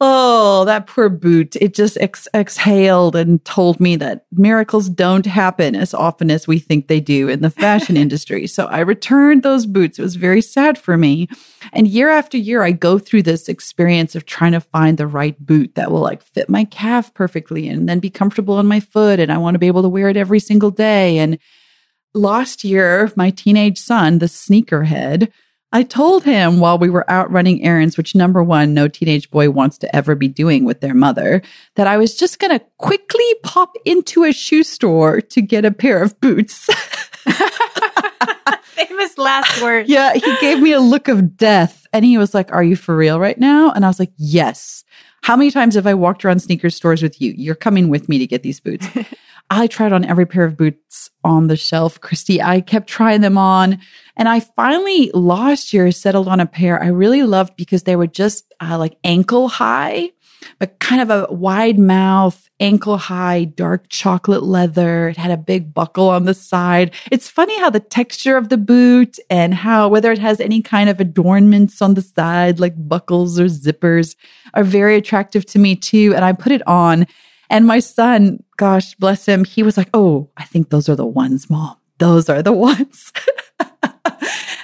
oh, 0.00 0.64
that 0.64 0.86
poor 0.86 1.08
boot, 1.08 1.56
it 1.56 1.74
just 1.74 1.96
ex- 1.98 2.28
exhaled 2.34 3.14
and 3.14 3.44
told 3.44 3.78
me 3.78 3.96
that 3.96 4.26
miracles 4.32 4.88
don't 4.88 5.24
happen 5.24 5.76
as 5.76 5.94
often 5.94 6.30
as 6.30 6.48
we 6.48 6.58
think 6.58 6.88
they 6.88 7.00
do 7.00 7.28
in 7.28 7.42
the 7.42 7.50
fashion 7.50 7.96
industry. 8.04 8.46
So 8.46 8.66
I 8.66 8.80
returned 8.80 9.42
those 9.42 9.66
boots. 9.66 9.98
It 9.98 10.02
was 10.02 10.16
very 10.16 10.40
sad 10.40 10.76
for 10.76 10.96
me. 10.96 11.28
And 11.72 11.86
year 11.86 12.10
after 12.10 12.36
year, 12.36 12.62
I 12.62 12.72
go 12.72 12.98
through 12.98 13.22
this 13.22 13.48
experience 13.48 14.14
of 14.14 14.26
trying 14.26 14.52
to 14.52 14.60
find 14.60 14.98
the 14.98 15.06
right 15.06 15.38
boot 15.44 15.74
that 15.76 15.92
will 15.92 16.00
like 16.00 16.22
fit 16.22 16.48
my 16.48 16.64
calf 16.64 17.14
perfectly 17.14 17.68
and 17.68 17.88
then 17.88 18.00
be 18.00 18.10
comfortable 18.10 18.54
on 18.56 18.66
my 18.66 18.80
foot. 18.80 19.20
And 19.20 19.32
I 19.32 19.38
want 19.38 19.54
to 19.54 19.60
be 19.60 19.68
able 19.68 19.82
to 19.82 19.88
wear 19.88 20.08
it 20.08 20.16
every 20.16 20.40
single 20.40 20.70
day. 20.70 21.18
And 21.18 21.38
last 22.14 22.64
year, 22.64 23.12
my 23.16 23.30
teenage 23.30 23.78
son, 23.78 24.18
the 24.18 24.26
sneakerhead, 24.26 25.30
I 25.74 25.82
told 25.82 26.22
him 26.22 26.60
while 26.60 26.78
we 26.78 26.88
were 26.88 27.04
out 27.10 27.32
running 27.32 27.64
errands, 27.64 27.96
which 27.96 28.14
number 28.14 28.44
one, 28.44 28.74
no 28.74 28.86
teenage 28.86 29.28
boy 29.28 29.50
wants 29.50 29.76
to 29.78 29.94
ever 29.94 30.14
be 30.14 30.28
doing 30.28 30.64
with 30.64 30.80
their 30.80 30.94
mother, 30.94 31.42
that 31.74 31.88
I 31.88 31.96
was 31.96 32.14
just 32.14 32.38
going 32.38 32.56
to 32.56 32.64
quickly 32.78 33.26
pop 33.42 33.76
into 33.84 34.22
a 34.22 34.32
shoe 34.32 34.62
store 34.62 35.20
to 35.20 35.42
get 35.42 35.64
a 35.64 35.72
pair 35.72 36.00
of 36.00 36.20
boots. 36.20 36.70
famous 38.62 39.18
last 39.18 39.60
word. 39.60 39.88
yeah, 39.88 40.14
he 40.14 40.36
gave 40.40 40.60
me 40.60 40.70
a 40.70 40.80
look 40.80 41.08
of 41.08 41.36
death 41.36 41.86
and 41.92 42.04
he 42.04 42.18
was 42.18 42.34
like, 42.34 42.52
Are 42.52 42.62
you 42.62 42.76
for 42.76 42.96
real 42.96 43.18
right 43.18 43.38
now? 43.38 43.72
And 43.72 43.84
I 43.84 43.88
was 43.88 43.98
like, 43.98 44.12
Yes. 44.16 44.84
How 45.22 45.36
many 45.36 45.50
times 45.50 45.74
have 45.74 45.88
I 45.88 45.94
walked 45.94 46.24
around 46.24 46.40
sneaker 46.40 46.70
stores 46.70 47.02
with 47.02 47.20
you? 47.20 47.32
You're 47.36 47.54
coming 47.56 47.88
with 47.88 48.08
me 48.08 48.18
to 48.18 48.26
get 48.28 48.44
these 48.44 48.60
boots. 48.60 48.86
I 49.50 49.66
tried 49.66 49.92
on 49.92 50.04
every 50.04 50.26
pair 50.26 50.44
of 50.44 50.56
boots 50.56 51.10
on 51.22 51.48
the 51.48 51.56
shelf, 51.56 52.00
Christie. 52.00 52.42
I 52.42 52.60
kept 52.60 52.88
trying 52.88 53.20
them 53.20 53.38
on. 53.38 53.78
And 54.16 54.28
I 54.28 54.40
finally 54.40 55.10
last 55.12 55.72
year 55.72 55.90
settled 55.92 56.28
on 56.28 56.40
a 56.40 56.46
pair 56.46 56.82
I 56.82 56.88
really 56.88 57.22
loved 57.22 57.56
because 57.56 57.82
they 57.82 57.96
were 57.96 58.06
just 58.06 58.52
uh, 58.60 58.78
like 58.78 58.96
ankle 59.04 59.48
high, 59.48 60.10
but 60.58 60.78
kind 60.78 61.02
of 61.02 61.10
a 61.10 61.32
wide 61.32 61.78
mouth, 61.78 62.48
ankle 62.60 62.96
high, 62.96 63.44
dark 63.44 63.86
chocolate 63.88 64.42
leather. 64.42 65.08
It 65.08 65.16
had 65.16 65.30
a 65.30 65.36
big 65.36 65.74
buckle 65.74 66.08
on 66.08 66.24
the 66.24 66.34
side. 66.34 66.94
It's 67.10 67.28
funny 67.28 67.58
how 67.60 67.70
the 67.70 67.80
texture 67.80 68.36
of 68.36 68.48
the 68.48 68.56
boot 68.56 69.18
and 69.28 69.52
how 69.54 69.88
whether 69.88 70.12
it 70.12 70.18
has 70.18 70.40
any 70.40 70.62
kind 70.62 70.88
of 70.88 71.00
adornments 71.00 71.82
on 71.82 71.94
the 71.94 72.02
side, 72.02 72.60
like 72.60 72.74
buckles 72.88 73.38
or 73.38 73.46
zippers, 73.46 74.16
are 74.54 74.64
very 74.64 74.96
attractive 74.96 75.44
to 75.46 75.58
me 75.58 75.76
too. 75.76 76.12
And 76.14 76.24
I 76.24 76.32
put 76.32 76.52
it 76.52 76.66
on. 76.66 77.06
And 77.50 77.66
my 77.66 77.80
son, 77.80 78.42
gosh, 78.56 78.94
bless 78.96 79.26
him, 79.26 79.44
he 79.44 79.62
was 79.62 79.76
like, 79.76 79.90
Oh, 79.94 80.30
I 80.36 80.44
think 80.44 80.70
those 80.70 80.88
are 80.88 80.96
the 80.96 81.06
ones, 81.06 81.48
mom. 81.50 81.76
Those 81.98 82.28
are 82.28 82.42
the 82.42 82.52
ones. 82.68 83.12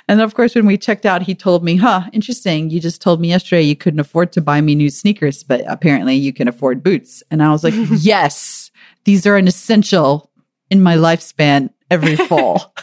and 0.08 0.20
of 0.20 0.34
course, 0.34 0.54
when 0.54 0.66
we 0.66 0.76
checked 0.78 1.06
out, 1.06 1.22
he 1.22 1.34
told 1.34 1.62
me, 1.64 1.76
Huh, 1.76 2.02
interesting. 2.12 2.70
You 2.70 2.80
just 2.80 3.02
told 3.02 3.20
me 3.20 3.28
yesterday 3.28 3.62
you 3.62 3.76
couldn't 3.76 4.00
afford 4.00 4.32
to 4.32 4.40
buy 4.40 4.60
me 4.60 4.74
new 4.74 4.90
sneakers, 4.90 5.42
but 5.42 5.62
apparently 5.66 6.14
you 6.14 6.32
can 6.32 6.48
afford 6.48 6.82
boots. 6.82 7.22
And 7.30 7.42
I 7.42 7.50
was 7.50 7.64
like, 7.64 7.74
Yes, 7.98 8.70
these 9.04 9.26
are 9.26 9.36
an 9.36 9.48
essential 9.48 10.30
in 10.70 10.82
my 10.82 10.96
lifespan 10.96 11.70
every 11.90 12.16
fall. 12.28 12.74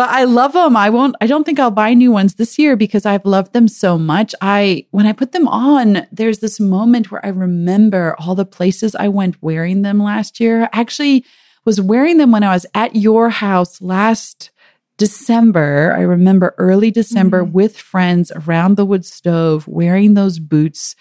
But 0.00 0.08
I 0.08 0.24
love 0.24 0.54
them. 0.54 0.78
I 0.78 0.88
won't, 0.88 1.14
I 1.20 1.26
don't 1.26 1.44
think 1.44 1.60
I'll 1.60 1.70
buy 1.70 1.92
new 1.92 2.10
ones 2.10 2.36
this 2.36 2.58
year 2.58 2.74
because 2.74 3.04
I've 3.04 3.26
loved 3.26 3.52
them 3.52 3.68
so 3.68 3.98
much. 3.98 4.34
I, 4.40 4.86
when 4.92 5.04
I 5.04 5.12
put 5.12 5.32
them 5.32 5.46
on, 5.46 6.06
there's 6.10 6.38
this 6.38 6.58
moment 6.58 7.10
where 7.10 7.22
I 7.22 7.28
remember 7.28 8.16
all 8.18 8.34
the 8.34 8.46
places 8.46 8.94
I 8.94 9.08
went 9.08 9.42
wearing 9.42 9.82
them 9.82 10.02
last 10.02 10.40
year. 10.40 10.70
I 10.72 10.80
actually 10.80 11.26
was 11.66 11.82
wearing 11.82 12.16
them 12.16 12.32
when 12.32 12.42
I 12.42 12.54
was 12.54 12.64
at 12.74 12.96
your 12.96 13.28
house 13.28 13.82
last 13.82 14.50
December. 14.96 15.94
I 15.94 16.00
remember 16.00 16.54
early 16.56 16.90
December 16.90 17.44
Mhm. 17.44 17.52
with 17.52 17.76
friends 17.76 18.32
around 18.34 18.78
the 18.78 18.86
wood 18.86 19.04
stove 19.04 19.68
wearing 19.68 20.14
those 20.14 20.38
boots. 20.38 20.96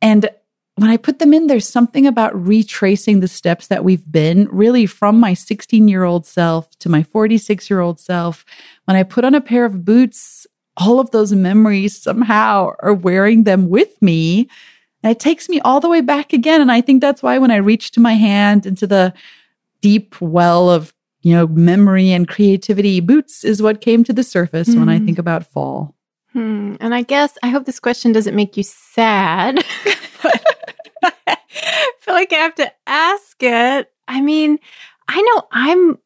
And 0.00 0.30
when 0.78 0.90
I 0.90 0.96
put 0.96 1.18
them 1.18 1.34
in, 1.34 1.46
there's 1.46 1.68
something 1.68 2.06
about 2.06 2.34
retracing 2.34 3.20
the 3.20 3.28
steps 3.28 3.66
that 3.66 3.84
we've 3.84 4.10
been 4.10 4.48
really 4.50 4.86
from 4.86 5.18
my 5.18 5.34
16 5.34 5.88
year 5.88 6.04
old 6.04 6.24
self 6.26 6.70
to 6.78 6.88
my 6.88 7.02
46 7.02 7.68
year 7.68 7.80
old 7.80 7.98
self. 7.98 8.44
When 8.84 8.96
I 8.96 9.02
put 9.02 9.24
on 9.24 9.34
a 9.34 9.40
pair 9.40 9.64
of 9.64 9.84
boots, 9.84 10.46
all 10.76 11.00
of 11.00 11.10
those 11.10 11.32
memories 11.32 12.00
somehow 12.00 12.70
are 12.80 12.94
wearing 12.94 13.44
them 13.44 13.68
with 13.68 14.00
me. 14.00 14.48
And 15.02 15.10
it 15.10 15.20
takes 15.20 15.48
me 15.48 15.60
all 15.60 15.80
the 15.80 15.88
way 15.88 16.00
back 16.00 16.32
again. 16.32 16.60
And 16.60 16.70
I 16.70 16.80
think 16.80 17.00
that's 17.00 17.22
why 17.22 17.38
when 17.38 17.50
I 17.50 17.56
reach 17.56 17.90
to 17.92 18.00
my 18.00 18.14
hand 18.14 18.64
into 18.66 18.86
the 18.86 19.12
deep 19.80 20.20
well 20.20 20.70
of, 20.70 20.92
you 21.22 21.34
know, 21.34 21.46
memory 21.48 22.12
and 22.12 22.28
creativity, 22.28 23.00
boots 23.00 23.44
is 23.44 23.60
what 23.60 23.80
came 23.80 24.04
to 24.04 24.12
the 24.12 24.22
surface 24.22 24.74
when 24.74 24.88
I 24.88 24.98
Hmm. 24.98 25.06
think 25.06 25.18
about 25.18 25.46
fall. 25.46 25.94
Hmm. 26.38 26.76
And 26.78 26.94
I 26.94 27.02
guess 27.02 27.36
I 27.42 27.48
hope 27.48 27.66
this 27.66 27.80
question 27.80 28.12
doesn't 28.12 28.36
make 28.36 28.56
you 28.56 28.62
sad. 28.62 29.58
I 31.02 31.90
feel 31.98 32.14
like 32.14 32.32
I 32.32 32.36
have 32.36 32.54
to 32.56 32.72
ask 32.86 33.36
it. 33.42 33.90
I 34.06 34.20
mean, 34.20 34.60
I 35.08 35.20
know 35.20 35.42
I'm 35.50 35.98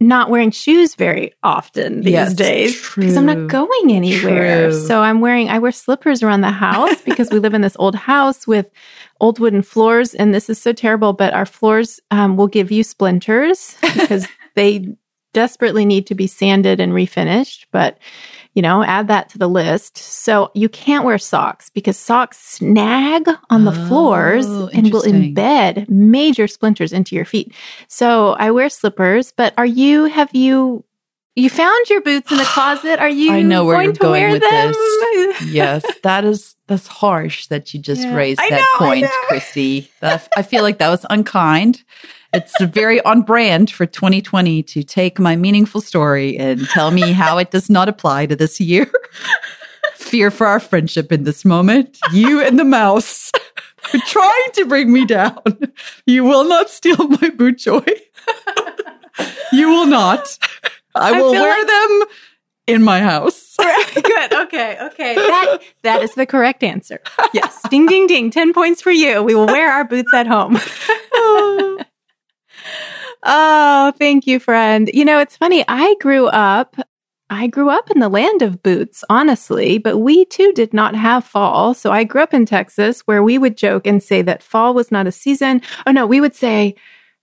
not 0.00 0.30
wearing 0.30 0.52
shoes 0.52 0.94
very 0.94 1.34
often 1.42 2.00
these 2.00 2.12
Yes, 2.12 2.34
days 2.34 2.80
because 2.94 3.14
I'm 3.14 3.26
not 3.26 3.48
going 3.48 3.90
anywhere. 3.92 4.70
True. 4.70 4.86
So 4.86 5.02
I'm 5.02 5.20
wearing 5.20 5.50
I 5.50 5.58
wear 5.58 5.70
slippers 5.70 6.22
around 6.22 6.40
the 6.40 6.50
house 6.50 6.98
because 7.04 7.30
we 7.30 7.38
live 7.38 7.52
in 7.52 7.60
this 7.60 7.76
old 7.78 7.94
house 7.94 8.46
with 8.46 8.70
old 9.20 9.38
wooden 9.38 9.60
floors, 9.60 10.14
and 10.14 10.32
this 10.32 10.48
is 10.48 10.58
so 10.58 10.72
terrible. 10.72 11.12
But 11.12 11.34
our 11.34 11.46
floors 11.46 12.00
um, 12.10 12.38
will 12.38 12.48
give 12.48 12.72
you 12.72 12.84
splinters 12.84 13.76
because 13.82 14.26
they 14.54 14.96
desperately 15.34 15.84
need 15.84 16.06
to 16.06 16.14
be 16.14 16.26
sanded 16.26 16.80
and 16.80 16.92
refinished. 16.92 17.66
But 17.70 17.98
you 18.54 18.62
know, 18.62 18.84
add 18.84 19.08
that 19.08 19.28
to 19.30 19.38
the 19.38 19.48
list. 19.48 19.98
So 19.98 20.50
you 20.54 20.68
can't 20.68 21.04
wear 21.04 21.18
socks 21.18 21.70
because 21.70 21.96
socks 21.96 22.38
snag 22.38 23.28
on 23.50 23.64
the 23.64 23.72
floors 23.72 24.46
Oh, 24.46 24.70
and 24.72 24.92
will 24.92 25.02
embed 25.02 25.88
major 25.88 26.46
splinters 26.46 26.92
into 26.92 27.16
your 27.16 27.24
feet. 27.24 27.52
So 27.88 28.34
I 28.34 28.52
wear 28.52 28.68
slippers, 28.68 29.32
but 29.32 29.54
are 29.58 29.66
you, 29.66 30.04
have 30.04 30.32
you, 30.34 30.84
you 31.36 31.50
found 31.50 31.88
your 31.90 32.00
boots 32.00 32.30
in 32.30 32.38
the 32.38 32.44
closet? 32.44 33.00
Are 33.00 33.08
you 33.08 33.32
I 33.38 33.42
know 33.42 33.64
where 33.64 33.76
going 33.76 33.84
you're 33.86 33.92
to 33.94 34.00
going 34.00 34.22
wear 34.22 34.32
with 34.32 34.42
them? 34.42 34.72
this. 34.72 35.42
yes, 35.52 35.84
that 36.02 36.24
is 36.24 36.54
that's 36.66 36.86
harsh 36.86 37.46
that 37.48 37.74
you 37.74 37.80
just 37.80 38.02
Yeah. 38.02 38.14
raised 38.14 38.40
I 38.40 38.50
that 38.50 38.56
know, 38.80 38.86
point. 38.86 39.02
That, 40.00 40.28
I 40.36 40.42
feel 40.42 40.62
like 40.62 40.78
that 40.78 40.88
was 40.88 41.04
unkind. 41.10 41.82
It's 42.32 42.52
very 42.64 43.00
on 43.02 43.22
brand 43.22 43.70
for 43.70 43.86
2020 43.86 44.62
to 44.64 44.82
take 44.82 45.18
my 45.20 45.36
meaningful 45.36 45.80
story 45.80 46.36
and 46.36 46.66
tell 46.68 46.90
me 46.90 47.12
how 47.12 47.38
it 47.38 47.50
does 47.52 47.70
not 47.70 47.88
apply 47.88 48.26
to 48.26 48.34
this 48.34 48.60
year. 48.60 48.90
Fear 49.94 50.30
for 50.32 50.46
our 50.46 50.58
friendship 50.58 51.12
in 51.12 51.24
this 51.24 51.44
moment. 51.44 51.98
You 52.12 52.40
and 52.40 52.58
the 52.58 52.64
mouse 52.64 53.30
are 53.94 54.00
trying 54.08 54.50
to 54.54 54.64
bring 54.66 54.92
me 54.92 55.04
down. 55.04 55.42
You 56.06 56.24
will 56.24 56.44
not 56.44 56.70
steal 56.70 56.96
my 57.08 57.30
boot 57.30 57.58
joy. 57.58 57.84
you 59.52 59.68
will 59.68 59.86
not. 59.86 60.36
I 60.94 61.10
I 61.10 61.20
will 61.20 61.32
feel 61.32 61.42
wear 61.42 61.58
like- 61.58 61.66
them 61.66 62.02
in 62.66 62.82
my 62.82 63.00
house. 63.00 63.56
Good. 63.94 64.32
Okay. 64.32 64.78
Okay. 64.80 65.14
That 65.14 65.58
that 65.82 66.02
is 66.02 66.14
the 66.14 66.26
correct 66.26 66.62
answer. 66.62 67.00
Yes. 67.32 67.60
ding 67.70 67.86
ding 67.86 68.06
ding. 68.06 68.30
10 68.30 68.52
points 68.52 68.80
for 68.82 68.90
you. 68.90 69.22
We 69.22 69.34
will 69.34 69.46
wear 69.46 69.70
our 69.70 69.84
boots 69.84 70.12
at 70.14 70.26
home. 70.26 70.58
oh, 73.24 73.92
thank 73.98 74.26
you, 74.26 74.38
friend. 74.40 74.90
You 74.92 75.04
know, 75.04 75.20
it's 75.20 75.36
funny. 75.36 75.64
I 75.68 75.94
grew 76.00 76.26
up 76.28 76.76
I 77.30 77.46
grew 77.46 77.70
up 77.70 77.90
in 77.90 78.00
the 78.00 78.08
land 78.10 78.42
of 78.42 78.62
boots, 78.62 79.02
honestly, 79.08 79.78
but 79.78 79.96
we 79.98 80.26
too 80.26 80.52
did 80.52 80.74
not 80.74 80.94
have 80.94 81.24
fall. 81.24 81.72
So 81.74 81.90
I 81.90 82.04
grew 82.04 82.22
up 82.22 82.34
in 82.34 82.44
Texas 82.46 83.00
where 83.06 83.22
we 83.22 83.38
would 83.38 83.56
joke 83.56 83.86
and 83.86 84.02
say 84.02 84.20
that 84.22 84.42
fall 84.42 84.74
was 84.74 84.92
not 84.92 85.06
a 85.06 85.12
season. 85.12 85.62
Oh 85.86 85.90
no, 85.90 86.06
we 86.06 86.20
would 86.20 86.34
say, 86.34 86.74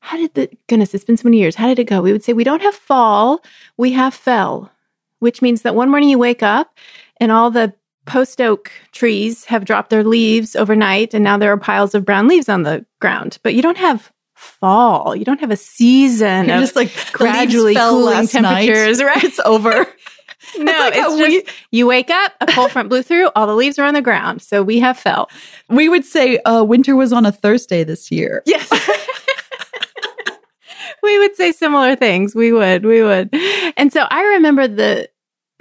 how 0.01 0.17
did 0.17 0.33
the 0.33 0.49
goodness, 0.67 0.93
it's 0.93 1.05
been 1.05 1.15
so 1.15 1.27
many 1.27 1.37
years. 1.37 1.55
How 1.55 1.67
did 1.67 1.79
it 1.79 1.85
go? 1.85 2.01
We 2.01 2.11
would 2.11 2.23
say, 2.23 2.33
we 2.33 2.43
don't 2.43 2.61
have 2.61 2.75
fall, 2.75 3.41
we 3.77 3.91
have 3.93 4.13
fell, 4.13 4.71
which 5.19 5.41
means 5.41 5.61
that 5.61 5.75
one 5.75 5.89
morning 5.89 6.09
you 6.09 6.17
wake 6.17 6.43
up 6.43 6.77
and 7.17 7.31
all 7.31 7.51
the 7.51 7.73
post 8.05 8.41
oak 8.41 8.71
trees 8.91 9.45
have 9.45 9.63
dropped 9.63 9.91
their 9.91 10.03
leaves 10.03 10.55
overnight 10.55 11.13
and 11.13 11.23
now 11.23 11.37
there 11.37 11.51
are 11.53 11.57
piles 11.57 11.93
of 11.93 12.03
brown 12.03 12.27
leaves 12.27 12.49
on 12.49 12.63
the 12.63 12.83
ground. 12.99 13.37
But 13.43 13.53
you 13.53 13.61
don't 13.61 13.77
have 13.77 14.11
fall. 14.33 15.15
You 15.15 15.23
don't 15.23 15.39
have 15.39 15.51
a 15.51 15.55
season 15.55 16.47
You're 16.47 16.55
of 16.55 16.61
just 16.61 16.75
like 16.75 16.91
gradually 17.13 17.75
cooling 17.75 18.27
temperatures, 18.27 18.97
night. 18.97 19.05
right? 19.15 19.23
It's 19.23 19.39
over. 19.41 19.71
no, 20.57 20.71
like 20.71 20.93
it's 20.95 21.17
just 21.17 21.47
we- 21.47 21.77
you 21.77 21.85
wake 21.85 22.09
up, 22.09 22.33
a 22.41 22.47
cold 22.47 22.71
front 22.71 22.89
blew 22.89 23.03
through, 23.03 23.29
all 23.35 23.45
the 23.45 23.55
leaves 23.55 23.77
are 23.77 23.85
on 23.85 23.93
the 23.93 24.01
ground. 24.01 24.41
So 24.41 24.63
we 24.63 24.79
have 24.79 24.97
fell. 24.97 25.29
we 25.69 25.87
would 25.87 26.05
say 26.05 26.39
uh, 26.39 26.63
winter 26.63 26.95
was 26.95 27.13
on 27.13 27.25
a 27.25 27.31
Thursday 27.31 27.83
this 27.83 28.11
year. 28.11 28.41
Yes. 28.47 28.67
we 31.03 31.19
would 31.19 31.35
say 31.35 31.51
similar 31.51 31.95
things. 31.95 32.35
We 32.35 32.51
would, 32.51 32.85
we 32.85 33.03
would. 33.03 33.29
And 33.77 33.91
so 33.91 34.05
I 34.09 34.21
remember 34.35 34.67
the 34.67 35.09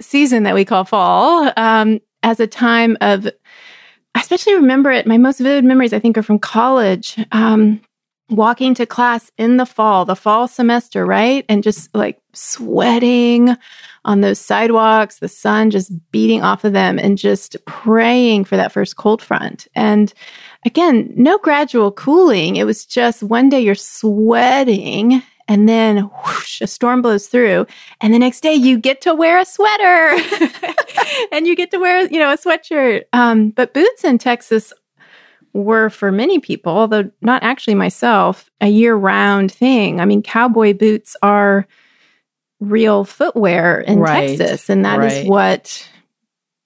season 0.01 0.43
that 0.43 0.55
we 0.55 0.65
call 0.65 0.85
fall 0.85 1.51
um, 1.57 1.99
as 2.23 2.39
a 2.39 2.47
time 2.47 2.97
of, 3.01 3.27
I 4.15 4.19
especially 4.19 4.55
remember 4.55 4.91
it. 4.91 5.07
My 5.07 5.17
most 5.17 5.39
vivid 5.39 5.63
memories, 5.63 5.93
I 5.93 5.99
think, 5.99 6.17
are 6.17 6.23
from 6.23 6.39
college. 6.39 7.17
Um, 7.31 7.81
walking 8.31 8.73
to 8.75 8.85
class 8.85 9.31
in 9.37 9.57
the 9.57 9.65
fall, 9.65 10.05
the 10.05 10.15
fall 10.15 10.47
semester, 10.47 11.05
right? 11.05 11.45
And 11.49 11.63
just 11.63 11.93
like 11.93 12.19
sweating 12.33 13.55
on 14.05 14.21
those 14.21 14.39
sidewalks, 14.39 15.19
the 15.19 15.27
sun 15.27 15.69
just 15.69 15.91
beating 16.11 16.41
off 16.41 16.63
of 16.63 16.73
them, 16.73 16.97
and 16.97 17.17
just 17.17 17.55
praying 17.65 18.45
for 18.45 18.55
that 18.55 18.71
first 18.71 18.95
cold 18.95 19.21
front. 19.21 19.67
And 19.75 20.13
again, 20.65 21.13
no 21.15 21.37
gradual 21.37 21.91
cooling. 21.91 22.55
It 22.55 22.65
was 22.65 22.85
just 22.85 23.21
one 23.21 23.49
day 23.49 23.61
you're 23.61 23.75
sweating 23.75 25.21
and 25.47 25.67
then 25.67 25.97
whoosh, 25.97 26.61
a 26.61 26.67
storm 26.67 27.01
blows 27.01 27.27
through 27.27 27.67
and 27.99 28.13
the 28.13 28.19
next 28.19 28.41
day 28.41 28.53
you 28.53 28.77
get 28.77 29.01
to 29.01 29.13
wear 29.13 29.37
a 29.37 29.45
sweater 29.45 30.15
and 31.31 31.45
you 31.45 31.55
get 31.55 31.71
to 31.71 31.77
wear 31.77 32.07
you 32.07 32.19
know 32.19 32.31
a 32.31 32.37
sweatshirt 32.37 33.03
um, 33.11 33.49
but 33.49 33.73
boots 33.73 34.03
in 34.03 34.17
texas 34.17 34.71
were 35.53 35.89
for 35.89 36.11
many 36.11 36.39
people 36.39 36.71
although 36.71 37.09
not 37.21 37.43
actually 37.43 37.75
myself 37.75 38.49
a 38.61 38.67
year-round 38.67 39.51
thing 39.51 39.99
i 39.99 40.05
mean 40.05 40.21
cowboy 40.21 40.73
boots 40.73 41.15
are 41.21 41.67
real 42.59 43.03
footwear 43.03 43.81
in 43.81 43.99
Right, 43.99 44.37
texas 44.37 44.69
and 44.69 44.85
that 44.85 45.03
is 45.03 45.19
right. 45.19 45.27
what 45.27 45.89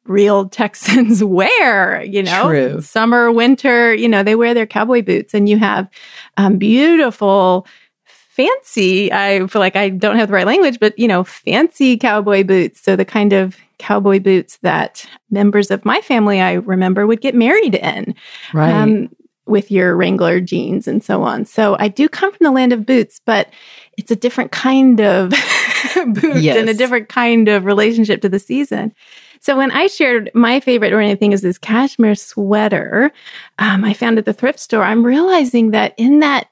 real 0.07 0.47
Texans 0.47 1.23
wear, 1.23 2.03
you 2.03 2.23
know, 2.23 2.49
True. 2.49 2.81
summer, 2.81 3.31
winter, 3.31 3.93
you 3.93 4.07
know, 4.07 4.23
they 4.23 4.35
wear 4.35 4.53
their 4.53 4.67
cowboy 4.67 5.01
boots 5.01 5.33
and 5.33 5.49
you 5.49 5.57
have 5.57 5.89
um, 6.37 6.57
beautiful, 6.57 7.67
fancy, 8.05 9.11
I 9.11 9.45
feel 9.47 9.59
like 9.59 9.75
I 9.75 9.89
don't 9.89 10.17
have 10.17 10.27
the 10.27 10.33
right 10.33 10.45
language, 10.45 10.79
but, 10.79 10.97
you 10.99 11.07
know, 11.07 11.23
fancy 11.23 11.97
cowboy 11.97 12.43
boots. 12.43 12.81
So 12.81 12.95
the 12.95 13.05
kind 13.05 13.33
of 13.33 13.57
cowboy 13.79 14.20
boots 14.20 14.58
that 14.62 15.05
members 15.29 15.72
of 15.72 15.86
my 15.86 16.01
family 16.01 16.41
I 16.41 16.53
remember 16.53 17.05
would 17.08 17.22
get 17.22 17.36
married 17.36 17.75
in 17.75 18.15
Right. 18.53 18.74
um, 18.74 19.10
with 19.48 19.70
your 19.70 19.96
Wrangler 19.96 20.41
jeans 20.41 20.88
and 20.88 21.03
so 21.03 21.22
on. 21.22 21.46
So 21.46 21.75
I 21.79 21.88
do 21.88 22.10
come 22.10 22.32
from 22.32 22.44
the 22.46 22.51
land 22.51 22.74
of 22.74 22.86
boots, 22.86 23.22
but 23.25 23.50
it's 23.98 24.10
a 24.10 24.15
different 24.15 24.51
kind 24.51 25.00
of 25.00 25.29
boot 26.08 26.41
Yes. 26.41 26.58
and 26.58 26.67
a 26.67 26.74
different 26.74 27.10
kind 27.10 27.48
of 27.48 27.65
relationship 27.65 28.22
to 28.22 28.29
the 28.29 28.39
season. 28.39 28.91
So 29.41 29.55
when 29.55 29.70
I 29.70 29.86
shared 29.86 30.32
my 30.34 30.60
favorite 30.60 30.94
or 30.94 31.00
anything 31.00 31.32
is 31.32 31.44
this 31.44 31.60
cashmere 31.60 32.15
sweater 32.15 33.12
um, 33.60 33.84
I 33.86 33.94
found 33.94 34.17
at 34.17 34.25
the 34.25 34.34
thrift 34.34 34.60
store, 34.60 34.82
I'm 34.84 35.05
realizing 35.05 35.70
that 35.72 35.94
in 35.98 36.22
that 36.22 36.48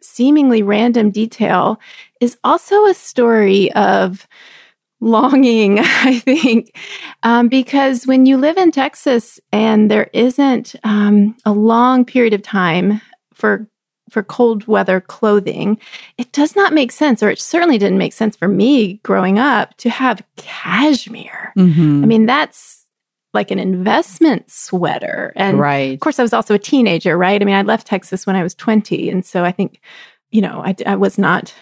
seemingly 0.00 0.62
random 0.62 1.10
detail 1.10 1.80
is 2.20 2.36
also 2.44 2.84
a 2.86 2.94
story 2.94 3.72
of 3.72 4.26
longing, 5.04 5.78
I 5.82 6.18
think, 6.18 6.74
um, 7.22 7.48
because 7.48 8.06
when 8.06 8.26
you 8.26 8.36
live 8.36 8.56
in 8.56 8.72
Texas 8.72 9.38
and 9.52 9.90
there 9.90 10.10
isn't 10.12 10.74
um, 10.82 11.36
a 11.44 11.52
long 11.52 12.04
period 12.04 12.34
of 12.34 12.42
time 12.42 13.00
for 13.32 13.68
for 14.10 14.22
cold 14.22 14.66
weather 14.68 15.00
clothing, 15.00 15.78
it 16.18 16.30
does 16.30 16.54
not 16.54 16.72
make 16.72 16.92
sense, 16.92 17.22
or 17.22 17.30
it 17.30 17.40
certainly 17.40 17.78
didn't 17.78 17.98
make 17.98 18.12
sense 18.12 18.36
for 18.36 18.46
me 18.46 19.00
growing 19.02 19.38
up 19.38 19.76
to 19.78 19.90
have 19.90 20.22
cashmere. 20.36 21.52
Mhm. 21.56 22.02
I 22.02 22.06
mean, 22.06 22.26
that's 22.26 22.86
like 23.32 23.50
an 23.50 23.58
investment 23.58 24.48
sweater, 24.48 25.32
and 25.34 25.58
right. 25.58 25.94
of 25.94 26.00
course, 26.00 26.20
I 26.20 26.22
was 26.22 26.32
also 26.32 26.54
a 26.54 26.58
teenager, 26.58 27.18
right? 27.18 27.40
I 27.40 27.44
mean, 27.44 27.56
I 27.56 27.62
left 27.62 27.86
Texas 27.86 28.26
when 28.26 28.36
I 28.36 28.42
was 28.42 28.54
20. 28.54 29.10
And 29.10 29.24
so 29.24 29.42
I 29.42 29.50
think, 29.50 29.80
you 30.30 30.40
know, 30.40 30.62
I, 30.64 30.76
I 30.86 30.94
was 30.94 31.18
not 31.18 31.52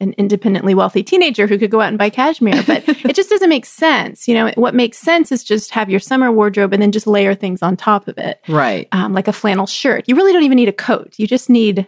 an 0.00 0.14
independently 0.18 0.74
wealthy 0.74 1.02
teenager 1.02 1.46
who 1.46 1.58
could 1.58 1.70
go 1.70 1.80
out 1.80 1.88
and 1.88 1.98
buy 1.98 2.10
cashmere, 2.10 2.62
but 2.66 2.82
it 3.04 3.14
just 3.14 3.30
doesn't 3.30 3.48
make 3.48 3.66
sense. 3.66 4.26
You 4.26 4.34
know, 4.34 4.52
what 4.56 4.74
makes 4.74 4.98
sense 4.98 5.30
is 5.30 5.44
just 5.44 5.70
have 5.72 5.90
your 5.90 6.00
summer 6.00 6.32
wardrobe 6.32 6.72
and 6.72 6.80
then 6.82 6.92
just 6.92 7.06
layer 7.06 7.34
things 7.34 7.62
on 7.62 7.76
top 7.76 8.08
of 8.08 8.16
it, 8.18 8.40
Right. 8.48 8.88
um, 8.92 9.12
like 9.12 9.28
a 9.28 9.32
flannel 9.32 9.66
shirt. 9.66 10.04
You 10.08 10.16
really 10.16 10.32
don't 10.32 10.42
even 10.42 10.56
need 10.56 10.68
a 10.68 10.72
coat. 10.72 11.14
You 11.18 11.26
just 11.26 11.50
need 11.50 11.86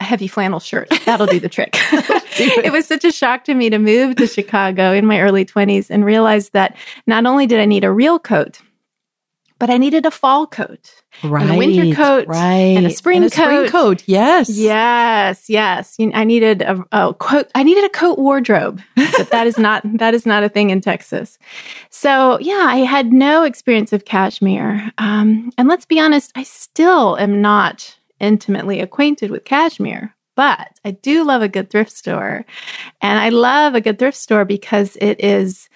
a 0.00 0.04
heavy 0.04 0.28
flannel 0.28 0.60
shirt. 0.60 0.88
That'll 1.06 1.26
do 1.26 1.40
the 1.40 1.48
trick. 1.48 1.70
it 2.38 2.72
was 2.72 2.86
such 2.86 3.04
a 3.04 3.10
shock 3.10 3.42
to 3.44 3.54
me 3.54 3.68
to 3.68 3.78
move 3.78 4.14
to 4.16 4.26
Chicago 4.28 4.92
in 4.92 5.04
my 5.06 5.20
early 5.20 5.44
20s 5.44 5.90
and 5.90 6.04
realize 6.04 6.50
that 6.50 6.76
not 7.08 7.26
only 7.26 7.46
did 7.46 7.58
I 7.58 7.64
need 7.64 7.82
a 7.82 7.90
real 7.90 8.20
coat, 8.20 8.60
but 9.58 9.70
I 9.70 9.76
needed 9.78 10.06
a 10.06 10.10
fall 10.10 10.46
coat. 10.46 10.92
Right. 11.24 11.50
a 11.50 11.58
winter 11.58 11.94
coat 11.96 12.26
Right. 12.28 12.76
and 12.76 12.86
a 12.86 12.90
spring 12.90 13.22
And 13.24 13.32
spring 13.32 13.64
coat. 13.64 13.70
coat. 13.70 14.02
Yes. 14.06 14.48
Yes, 14.48 15.48
yes. 15.50 15.96
I 16.14 16.22
needed 16.24 16.62
a, 16.62 16.84
a 16.92 17.12
coat. 17.14 17.50
I 17.54 17.62
needed 17.64 17.84
a 17.84 17.88
coat 17.88 18.18
wardrobe, 18.18 18.80
but 18.94 19.30
that 19.30 19.46
is 19.48 19.58
not 19.58 19.82
that 19.98 20.14
is 20.14 20.24
not 20.26 20.44
a 20.44 20.48
thing 20.48 20.70
in 20.70 20.80
Texas. 20.80 21.38
So 21.90 22.38
yeah, 22.40 22.66
I 22.68 22.78
had 22.78 23.12
no 23.12 23.42
experience 23.42 23.92
of 23.92 24.04
cashmere. 24.04 24.92
Um, 24.98 25.50
and 25.58 25.66
let's 25.68 25.86
be 25.86 25.98
honest, 25.98 26.30
I 26.36 26.44
still 26.44 27.16
am 27.18 27.40
not 27.42 27.96
intimately 28.20 28.80
acquainted 28.80 29.30
with 29.30 29.44
cashmere. 29.44 30.14
But 30.36 30.78
I 30.84 30.92
do 30.92 31.24
love 31.24 31.42
a 31.42 31.48
good 31.48 31.68
thrift 31.68 31.90
store, 31.90 32.46
and 33.00 33.18
I 33.18 33.30
love 33.30 33.74
a 33.74 33.80
good 33.80 33.98
thrift 33.98 34.16
store 34.16 34.44
because 34.44 34.96
it 35.00 35.18
is 35.18 35.68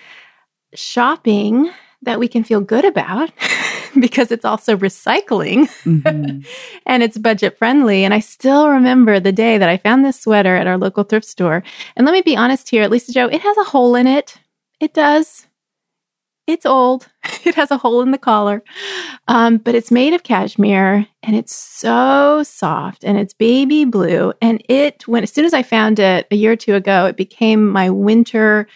shopping 0.74 1.70
that 2.02 2.18
we 2.18 2.28
can 2.28 2.44
feel 2.44 2.60
good 2.60 2.84
about 2.84 3.30
because 4.00 4.30
it's 4.32 4.44
also 4.44 4.76
recycling 4.76 5.68
Mhm. 5.84 6.46
and 6.86 7.02
it's 7.02 7.18
budget 7.18 7.58
friendly. 7.58 8.04
And 8.04 8.12
I 8.14 8.20
still 8.20 8.68
remember 8.68 9.20
the 9.20 9.32
day 9.32 9.58
that 9.58 9.68
I 9.68 9.76
found 9.76 10.04
this 10.04 10.20
sweater 10.20 10.56
at 10.56 10.66
our 10.66 10.78
local 10.78 11.04
thrift 11.04 11.26
store. 11.26 11.62
And 11.96 12.06
let 12.06 12.12
me 12.12 12.22
be 12.22 12.36
honest 12.36 12.68
here, 12.70 12.82
at 12.82 12.90
Lisa 12.90 13.12
Jo, 13.12 13.26
it 13.28 13.40
has 13.40 13.56
a 13.58 13.64
hole 13.64 13.94
in 13.94 14.06
it. 14.06 14.38
It 14.80 14.94
does. 14.94 15.46
It's 16.46 16.66
old. 16.66 17.08
It 17.44 17.56
has 17.56 17.72
a 17.72 17.76
hole 17.78 18.02
in 18.02 18.12
the 18.12 18.18
collar, 18.18 18.62
um, 19.26 19.56
but 19.56 19.74
it's 19.74 19.90
made 19.90 20.12
of 20.14 20.22
cashmere 20.22 21.08
and 21.24 21.34
it's 21.34 21.52
so 21.54 22.44
soft 22.44 23.04
and 23.04 23.18
it's 23.18 23.34
baby 23.34 23.84
blue. 23.84 24.32
And 24.40 24.62
it, 24.68 25.08
when 25.08 25.24
as 25.24 25.32
soon 25.32 25.44
as 25.44 25.52
I 25.52 25.64
found 25.64 25.98
it 25.98 26.28
a 26.30 26.36
year 26.36 26.52
or 26.52 26.56
two 26.56 26.76
ago, 26.76 27.06
it 27.06 27.16
became 27.16 27.68
my 27.68 27.90
winter 27.90 28.68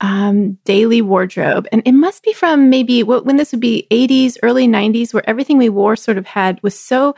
um, 0.00 0.52
daily 0.64 1.02
wardrobe. 1.02 1.66
And 1.72 1.82
it 1.84 1.92
must 1.92 2.22
be 2.22 2.32
from 2.32 2.70
maybe 2.70 3.00
wh- 3.00 3.24
when 3.24 3.36
this 3.36 3.52
would 3.52 3.60
be 3.60 3.86
80s, 3.90 4.36
early 4.42 4.68
90s, 4.68 5.12
where 5.12 5.28
everything 5.28 5.58
we 5.58 5.68
wore 5.68 5.96
sort 5.96 6.18
of 6.18 6.26
had 6.26 6.62
was 6.62 6.78
so 6.78 7.14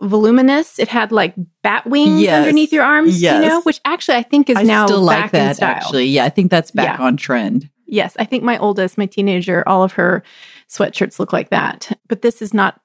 voluminous. 0.00 0.78
It 0.78 0.88
had 0.88 1.12
like 1.12 1.34
bat 1.62 1.86
wings 1.86 2.20
Yes. 2.20 2.40
underneath 2.40 2.72
your 2.72 2.84
arms, 2.84 3.20
Yes. 3.22 3.42
you 3.42 3.48
know, 3.48 3.60
which 3.62 3.80
actually 3.84 4.16
I 4.16 4.22
think 4.22 4.50
is 4.50 4.56
I 4.56 4.62
now 4.62 4.86
still 4.86 5.06
back 5.06 5.32
like 5.32 5.34
in 5.34 5.46
that 5.48 5.56
style. 5.56 5.70
actually. 5.70 6.06
Yeah, 6.06 6.24
I 6.24 6.28
think 6.28 6.50
that's 6.50 6.70
back 6.70 6.98
Yeah. 6.98 7.04
on 7.04 7.16
trend. 7.16 7.68
Yes, 7.86 8.16
I 8.18 8.24
think 8.24 8.42
my 8.42 8.58
oldest, 8.58 8.96
my 8.98 9.06
teenager, 9.06 9.62
all 9.66 9.82
of 9.82 9.92
her 9.92 10.22
sweatshirts 10.68 11.18
look 11.18 11.32
like 11.32 11.50
that. 11.50 11.96
But 12.08 12.22
this 12.22 12.40
is 12.42 12.52
not. 12.54 12.80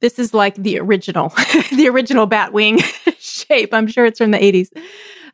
This 0.00 0.18
is 0.18 0.34
like 0.34 0.56
the 0.56 0.80
original, 0.80 1.28
the 1.76 1.88
original 1.88 2.26
bat 2.26 2.52
wing 2.52 2.78
shape. 3.20 3.72
I'm 3.72 3.86
sure 3.86 4.04
it's 4.04 4.18
from 4.18 4.32
the 4.32 4.38
80s. 4.38 4.68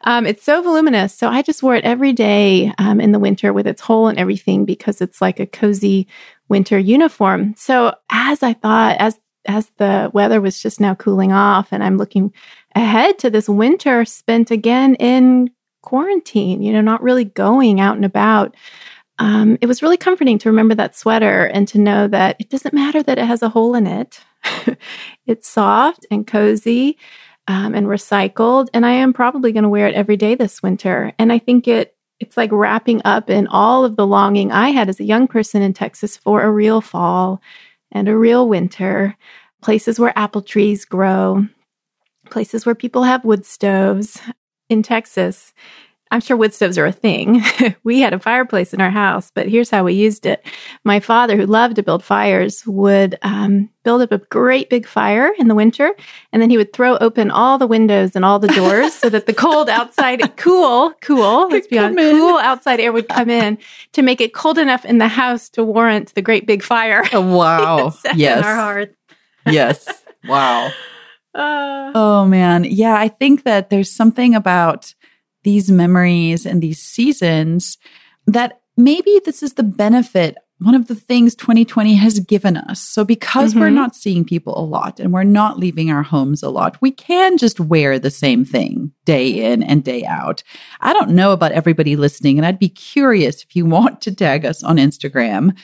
Um, 0.02 0.26
it's 0.26 0.44
so 0.44 0.62
voluminous. 0.62 1.12
So 1.14 1.28
I 1.28 1.42
just 1.42 1.62
wore 1.62 1.74
it 1.74 1.84
every 1.84 2.12
day 2.12 2.72
um, 2.78 3.00
in 3.00 3.12
the 3.12 3.18
winter 3.18 3.52
with 3.52 3.66
its 3.66 3.82
hole 3.82 4.06
and 4.08 4.18
everything 4.18 4.64
because 4.64 5.00
it's 5.00 5.20
like 5.20 5.40
a 5.40 5.46
cozy 5.46 6.06
winter 6.48 6.78
uniform. 6.78 7.54
So 7.56 7.94
as 8.10 8.42
I 8.42 8.52
thought, 8.52 8.96
as 8.98 9.18
as 9.46 9.70
the 9.78 10.10
weather 10.12 10.40
was 10.40 10.60
just 10.60 10.78
now 10.78 10.94
cooling 10.94 11.32
off, 11.32 11.68
and 11.72 11.82
I'm 11.82 11.96
looking 11.96 12.32
ahead 12.74 13.18
to 13.20 13.30
this 13.30 13.48
winter 13.48 14.04
spent 14.04 14.50
again 14.50 14.94
in 14.96 15.50
quarantine. 15.82 16.62
You 16.62 16.72
know, 16.72 16.80
not 16.80 17.02
really 17.02 17.24
going 17.24 17.80
out 17.80 17.96
and 17.96 18.04
about 18.04 18.54
um, 19.18 19.58
it 19.60 19.66
was 19.66 19.82
really 19.82 19.96
comforting 19.96 20.38
to 20.38 20.48
remember 20.48 20.74
that 20.76 20.96
sweater 20.96 21.46
and 21.46 21.66
to 21.68 21.78
know 21.78 22.06
that 22.08 22.36
it 22.38 22.50
doesn't 22.50 22.74
matter 22.74 23.02
that 23.02 23.18
it 23.18 23.26
has 23.26 23.42
a 23.42 23.48
hole 23.48 23.74
in 23.74 23.86
it. 23.86 24.20
it's 25.26 25.48
soft 25.48 26.06
and 26.10 26.26
cozy 26.26 26.96
um, 27.48 27.74
and 27.74 27.86
recycled, 27.86 28.68
and 28.72 28.86
I 28.86 28.92
am 28.92 29.12
probably 29.12 29.52
going 29.52 29.64
to 29.64 29.68
wear 29.68 29.88
it 29.88 29.94
every 29.94 30.16
day 30.16 30.34
this 30.34 30.62
winter. 30.62 31.12
And 31.18 31.32
I 31.32 31.38
think 31.38 31.66
it 31.66 31.94
it's 32.20 32.36
like 32.36 32.50
wrapping 32.52 33.00
up 33.04 33.30
in 33.30 33.46
all 33.46 33.84
of 33.84 33.96
the 33.96 34.06
longing 34.06 34.50
I 34.50 34.70
had 34.70 34.88
as 34.88 34.98
a 34.98 35.04
young 35.04 35.28
person 35.28 35.62
in 35.62 35.72
Texas 35.72 36.16
for 36.16 36.42
a 36.42 36.50
real 36.50 36.80
fall 36.80 37.40
and 37.92 38.08
a 38.08 38.16
real 38.16 38.48
winter, 38.48 39.16
places 39.62 40.00
where 40.00 40.18
apple 40.18 40.42
trees 40.42 40.84
grow, 40.84 41.46
places 42.28 42.66
where 42.66 42.74
people 42.74 43.04
have 43.04 43.24
wood 43.24 43.46
stoves 43.46 44.20
in 44.68 44.82
Texas 44.82 45.54
I'm 46.10 46.20
sure 46.20 46.36
wood 46.36 46.54
stoves 46.54 46.78
are 46.78 46.86
a 46.86 46.92
thing. 46.92 47.42
we 47.84 48.00
had 48.00 48.12
a 48.12 48.18
fireplace 48.18 48.72
in 48.72 48.80
our 48.80 48.90
house, 48.90 49.30
but 49.34 49.48
here's 49.48 49.70
how 49.70 49.84
we 49.84 49.94
used 49.94 50.26
it. 50.26 50.44
My 50.84 51.00
father, 51.00 51.36
who 51.36 51.46
loved 51.46 51.76
to 51.76 51.82
build 51.82 52.02
fires, 52.02 52.66
would 52.66 53.18
um, 53.22 53.68
build 53.84 54.02
up 54.02 54.12
a 54.12 54.18
great 54.18 54.70
big 54.70 54.86
fire 54.86 55.32
in 55.38 55.48
the 55.48 55.54
winter, 55.54 55.94
and 56.32 56.40
then 56.40 56.50
he 56.50 56.56
would 56.56 56.72
throw 56.72 56.96
open 56.98 57.30
all 57.30 57.58
the 57.58 57.66
windows 57.66 58.14
and 58.14 58.24
all 58.24 58.38
the 58.38 58.48
doors 58.48 58.94
so 58.94 59.08
that 59.08 59.26
the 59.26 59.34
cold 59.34 59.68
outside, 59.68 60.36
cool, 60.36 60.92
cool, 61.02 61.48
let's 61.48 61.66
be 61.66 61.78
honest, 61.78 61.98
cool 61.98 62.38
outside 62.38 62.80
air 62.80 62.92
would 62.92 63.08
come 63.08 63.30
in 63.30 63.58
to 63.92 64.02
make 64.02 64.20
it 64.20 64.34
cold 64.34 64.58
enough 64.58 64.84
in 64.84 64.98
the 64.98 65.08
house 65.08 65.48
to 65.50 65.64
warrant 65.64 66.14
the 66.14 66.22
great 66.22 66.46
big 66.46 66.62
fire. 66.62 67.04
Oh, 67.12 67.20
wow. 67.20 67.94
yes. 68.14 68.44
our 68.44 68.54
hearth. 68.54 68.90
yes. 69.46 69.88
Wow. 70.24 70.70
Uh, 71.34 71.92
oh 71.94 72.26
man. 72.26 72.64
Yeah, 72.64 72.94
I 72.94 73.08
think 73.08 73.44
that 73.44 73.70
there's 73.70 73.90
something 73.90 74.34
about 74.34 74.94
these 75.48 75.70
memories 75.70 76.44
and 76.44 76.62
these 76.62 76.78
seasons 76.78 77.78
that 78.26 78.60
maybe 78.76 79.18
this 79.24 79.42
is 79.42 79.54
the 79.54 79.62
benefit 79.62 80.36
one 80.60 80.74
of 80.74 80.88
the 80.88 80.94
things 80.94 81.36
2020 81.36 81.94
has 81.94 82.18
given 82.18 82.56
us. 82.56 82.80
So, 82.80 83.04
because 83.04 83.52
mm-hmm. 83.52 83.60
we're 83.60 83.70
not 83.70 83.94
seeing 83.94 84.24
people 84.24 84.58
a 84.58 84.64
lot 84.64 84.98
and 84.98 85.12
we're 85.12 85.22
not 85.22 85.58
leaving 85.58 85.90
our 85.90 86.02
homes 86.02 86.42
a 86.42 86.50
lot, 86.50 86.76
we 86.82 86.90
can 86.90 87.38
just 87.38 87.60
wear 87.60 87.98
the 87.98 88.10
same 88.10 88.44
thing 88.44 88.92
day 89.04 89.28
in 89.28 89.62
and 89.62 89.84
day 89.84 90.04
out. 90.04 90.42
I 90.80 90.92
don't 90.92 91.10
know 91.10 91.32
about 91.32 91.52
everybody 91.52 91.94
listening, 91.94 92.38
and 92.38 92.44
I'd 92.44 92.58
be 92.58 92.68
curious 92.68 93.42
if 93.42 93.54
you 93.54 93.66
want 93.76 94.00
to 94.02 94.14
tag 94.14 94.44
us 94.44 94.64
on 94.64 94.76
Instagram 94.76 95.56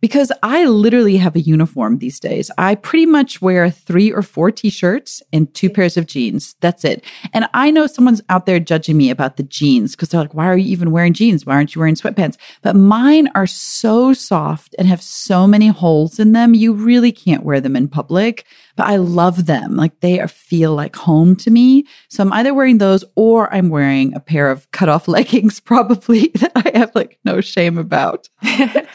because 0.00 0.30
I 0.42 0.64
literally 0.64 1.16
have 1.16 1.34
a 1.34 1.40
uniform 1.40 1.98
these 1.98 2.20
days. 2.20 2.50
I 2.56 2.74
pretty 2.76 3.06
much 3.06 3.42
wear 3.42 3.70
three 3.70 4.12
or 4.12 4.22
four 4.22 4.50
t 4.50 4.70
shirts 4.70 5.22
and 5.32 5.52
two 5.54 5.70
pairs 5.70 5.96
of 5.96 6.06
jeans. 6.06 6.54
That's 6.60 6.84
it. 6.84 7.04
And 7.32 7.48
I 7.54 7.70
know 7.70 7.86
someone's 7.86 8.22
out 8.28 8.46
there 8.46 8.60
judging 8.60 8.96
me 8.96 9.10
about 9.10 9.36
the 9.36 9.42
jeans 9.42 9.96
because 9.96 10.10
they're 10.10 10.20
like, 10.20 10.34
why 10.34 10.46
are 10.46 10.56
you 10.56 10.70
even 10.70 10.90
wearing 10.90 11.12
jeans? 11.12 11.44
Why 11.44 11.54
aren't 11.54 11.74
you 11.74 11.80
wearing 11.80 11.96
sweatpants? 11.96 12.36
But 12.62 12.76
mine 12.76 13.28
are 13.34 13.46
so 13.46 14.12
soft 14.12 14.74
and 14.78 14.86
have 14.86 15.02
so 15.02 15.46
many 15.46 15.68
holes 15.68 16.18
in 16.18 16.32
them. 16.32 16.54
You 16.54 16.72
really 16.72 17.12
can't 17.12 17.44
wear 17.44 17.60
them 17.60 17.76
in 17.76 17.88
public 17.88 18.44
but 18.78 18.86
I 18.86 18.94
love 18.94 19.46
them. 19.46 19.74
Like 19.74 19.98
they 20.00 20.20
are, 20.20 20.28
feel 20.28 20.72
like 20.72 20.94
home 20.94 21.34
to 21.36 21.50
me. 21.50 21.84
So 22.08 22.22
I'm 22.22 22.32
either 22.32 22.54
wearing 22.54 22.78
those 22.78 23.04
or 23.16 23.52
I'm 23.52 23.70
wearing 23.70 24.14
a 24.14 24.20
pair 24.20 24.52
of 24.52 24.70
cut 24.70 24.88
off 24.88 25.08
leggings, 25.08 25.58
probably 25.58 26.28
that 26.36 26.52
I 26.54 26.78
have 26.78 26.94
like 26.94 27.18
no 27.24 27.40
shame 27.40 27.76
about. 27.76 28.28
but 28.40 28.86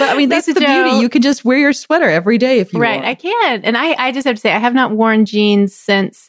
I 0.00 0.16
mean, 0.16 0.28
that's 0.28 0.46
the 0.46 0.54
Joe. 0.54 0.66
beauty. 0.66 0.96
You 0.96 1.08
can 1.08 1.22
just 1.22 1.44
wear 1.44 1.56
your 1.56 1.72
sweater 1.72 2.08
every 2.08 2.38
day 2.38 2.58
if 2.58 2.72
you 2.72 2.80
want. 2.80 2.88
right, 2.88 2.96
want. 2.96 3.06
I 3.06 3.14
can. 3.14 3.64
And 3.64 3.76
I, 3.78 4.08
I 4.08 4.10
just 4.10 4.26
have 4.26 4.34
to 4.34 4.40
say, 4.40 4.52
I 4.52 4.58
have 4.58 4.74
not 4.74 4.90
worn 4.90 5.24
jeans 5.24 5.76
since 5.76 6.28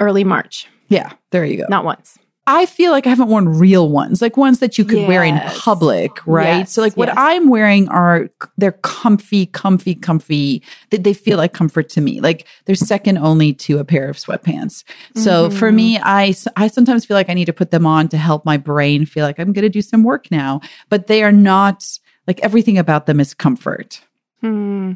early 0.00 0.24
March. 0.24 0.66
Yeah, 0.88 1.12
there 1.32 1.44
you 1.44 1.58
go. 1.58 1.66
Not 1.68 1.84
once. 1.84 2.18
I 2.50 2.64
feel 2.64 2.92
like 2.92 3.06
I 3.06 3.10
haven't 3.10 3.28
worn 3.28 3.46
real 3.46 3.90
ones, 3.90 4.22
like 4.22 4.38
ones 4.38 4.60
that 4.60 4.78
you 4.78 4.84
could 4.86 5.00
yes. 5.00 5.08
wear 5.08 5.22
in 5.22 5.38
public, 5.58 6.26
right? 6.26 6.60
Yes. 6.60 6.72
So 6.72 6.80
like 6.80 6.96
what 6.96 7.08
yes. 7.08 7.16
I'm 7.18 7.50
wearing 7.50 7.90
are 7.90 8.30
they're 8.56 8.72
comfy, 8.72 9.44
comfy, 9.44 9.94
comfy. 9.94 10.62
That 10.88 11.04
they 11.04 11.12
feel 11.12 11.36
like 11.36 11.52
comfort 11.52 11.90
to 11.90 12.00
me. 12.00 12.22
Like 12.22 12.46
they're 12.64 12.74
second 12.74 13.18
only 13.18 13.52
to 13.52 13.78
a 13.78 13.84
pair 13.84 14.08
of 14.08 14.16
sweatpants. 14.16 14.82
So 15.14 15.48
mm-hmm. 15.48 15.58
for 15.58 15.70
me, 15.70 15.98
I 15.98 16.34
I 16.56 16.68
sometimes 16.68 17.04
feel 17.04 17.18
like 17.18 17.28
I 17.28 17.34
need 17.34 17.44
to 17.44 17.52
put 17.52 17.70
them 17.70 17.84
on 17.84 18.08
to 18.08 18.16
help 18.16 18.46
my 18.46 18.56
brain 18.56 19.04
feel 19.04 19.26
like 19.26 19.38
I'm 19.38 19.52
going 19.52 19.64
to 19.64 19.68
do 19.68 19.82
some 19.82 20.02
work 20.02 20.30
now, 20.30 20.62
but 20.88 21.06
they 21.06 21.22
are 21.22 21.32
not 21.32 21.86
like 22.26 22.40
everything 22.40 22.78
about 22.78 23.04
them 23.04 23.20
is 23.20 23.34
comfort. 23.34 24.00
Hmm. 24.40 24.92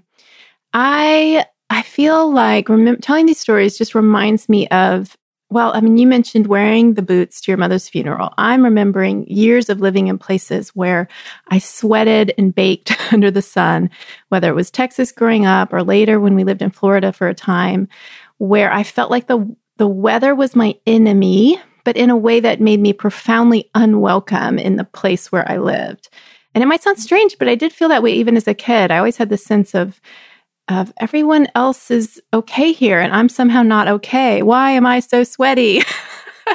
I 0.72 1.44
I 1.68 1.82
feel 1.82 2.32
like 2.32 2.68
telling 3.02 3.26
these 3.26 3.40
stories 3.40 3.76
just 3.76 3.94
reminds 3.94 4.48
me 4.48 4.68
of 4.68 5.18
well, 5.52 5.72
I 5.74 5.80
mean, 5.80 5.98
you 5.98 6.06
mentioned 6.06 6.46
wearing 6.46 6.94
the 6.94 7.02
boots 7.02 7.40
to 7.40 7.50
your 7.50 7.58
mother's 7.58 7.88
funeral. 7.88 8.32
I'm 8.38 8.64
remembering 8.64 9.26
years 9.26 9.68
of 9.68 9.80
living 9.80 10.08
in 10.08 10.18
places 10.18 10.70
where 10.70 11.08
I 11.48 11.58
sweated 11.58 12.32
and 12.38 12.54
baked 12.54 12.96
under 13.12 13.30
the 13.30 13.42
sun, 13.42 13.90
whether 14.30 14.48
it 14.48 14.54
was 14.54 14.70
Texas 14.70 15.12
growing 15.12 15.46
up 15.46 15.72
or 15.72 15.82
later 15.82 16.18
when 16.18 16.34
we 16.34 16.44
lived 16.44 16.62
in 16.62 16.70
Florida 16.70 17.12
for 17.12 17.28
a 17.28 17.34
time, 17.34 17.88
where 18.38 18.72
I 18.72 18.82
felt 18.82 19.10
like 19.10 19.26
the, 19.26 19.54
the 19.76 19.86
weather 19.86 20.34
was 20.34 20.56
my 20.56 20.74
enemy, 20.86 21.60
but 21.84 21.96
in 21.96 22.10
a 22.10 22.16
way 22.16 22.40
that 22.40 22.60
made 22.60 22.80
me 22.80 22.92
profoundly 22.92 23.70
unwelcome 23.74 24.58
in 24.58 24.76
the 24.76 24.84
place 24.84 25.30
where 25.30 25.48
I 25.50 25.58
lived. 25.58 26.08
And 26.54 26.62
it 26.62 26.66
might 26.66 26.82
sound 26.82 26.98
strange, 26.98 27.36
but 27.38 27.48
I 27.48 27.54
did 27.54 27.72
feel 27.72 27.88
that 27.88 28.02
way 28.02 28.12
even 28.12 28.36
as 28.36 28.48
a 28.48 28.54
kid. 28.54 28.90
I 28.90 28.98
always 28.98 29.16
had 29.16 29.28
this 29.28 29.44
sense 29.44 29.74
of, 29.74 30.00
of 30.68 30.92
everyone 30.98 31.48
else 31.54 31.90
is 31.90 32.20
okay 32.32 32.72
here 32.72 33.00
and 33.00 33.12
I'm 33.12 33.28
somehow 33.28 33.62
not 33.62 33.88
okay. 33.88 34.42
Why 34.42 34.72
am 34.72 34.86
I 34.86 35.00
so 35.00 35.24
sweaty? 35.24 35.82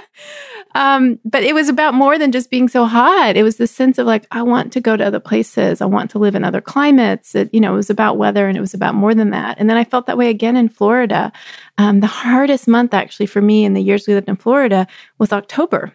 um, 0.76 1.20
but 1.26 1.44
it 1.44 1.54
was 1.54 1.70
about 1.70 1.94
more 1.94 2.18
than 2.18 2.32
just 2.32 2.50
being 2.50 2.70
so 2.70 2.86
hot. 2.86 3.36
It 3.36 3.44
was 3.44 3.58
the 3.58 3.68
sense 3.68 3.98
of 3.98 4.08
like, 4.08 4.26
I 4.32 4.42
want 4.42 4.72
to 4.74 4.82
go 4.82 4.96
to 4.96 5.06
other 5.06 5.20
places. 5.20 5.82
I 5.82 5.86
want 5.86 6.10
to 6.12 6.20
live 6.20 6.36
in 6.36 6.44
other 6.44 6.62
climates. 6.62 7.36
It, 7.36 7.54
you 7.54 7.60
know, 7.60 7.74
it 7.74 7.78
was 7.78 7.90
about 7.90 8.18
weather 8.18 8.48
and 8.48 8.58
it 8.58 8.62
was 8.62 8.74
about 8.74 8.96
more 8.96 9.14
than 9.14 9.32
that. 9.32 9.58
And 9.60 9.70
then 9.70 9.78
I 9.78 9.84
felt 9.84 10.06
that 10.06 10.18
way 10.18 10.30
again 10.30 10.56
in 10.56 10.70
Florida. 10.70 11.32
Um, 11.78 12.00
the 12.00 12.08
hardest 12.08 12.68
month 12.68 12.94
actually 12.94 13.28
for 13.28 13.42
me 13.42 13.66
in 13.66 13.74
the 13.74 13.84
years 13.84 14.08
we 14.08 14.14
lived 14.14 14.30
in 14.30 14.38
Florida 14.38 14.88
was 15.20 15.34
October 15.34 15.94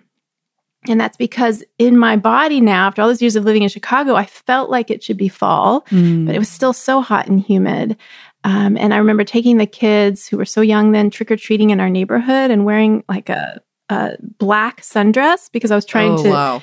and 0.88 1.01
that's 1.01 1.16
because 1.16 1.62
in 1.79 1.97
my 1.97 2.16
body 2.16 2.61
now, 2.61 2.88
after 2.88 3.03
all 3.03 3.09
those 3.09 3.23
years 3.23 3.37
of 3.37 3.45
living 3.45 3.62
in 3.62 3.68
Chicago, 3.68 4.16
I 4.16 4.27
felt 4.27 4.68
like 4.68 4.90
it 4.90 5.03
should 5.03 5.16
be 5.16 5.29
fall, 5.29 5.83
mm. 5.90 6.27
but 6.27 6.35
it 6.35 6.38
was 6.38 6.49
still 6.49 6.73
so 6.73 7.01
hot 7.01 7.29
and 7.29 7.40
humid. 7.40 7.97
Um, 8.45 8.77
and 8.77 8.92
I 8.92 8.97
remember 8.97 9.23
taking 9.23 9.59
the 9.59 9.66
kids 9.66 10.27
who 10.27 10.37
were 10.37 10.45
so 10.45 10.61
young 10.61 10.90
then 10.90 11.11
trick 11.11 11.31
or 11.31 11.37
treating 11.37 11.71
in 11.71 11.79
our 11.79 11.88
neighborhood 11.88 12.51
and 12.51 12.64
wearing 12.64 13.05
like 13.09 13.29
a, 13.29 13.61
a 13.88 14.16
black 14.21 14.81
sundress 14.81 15.51
because 15.53 15.71
I 15.71 15.77
was 15.77 15.85
trying 15.85 16.12
oh, 16.12 16.23
to 16.25 16.31
wow. 16.31 16.62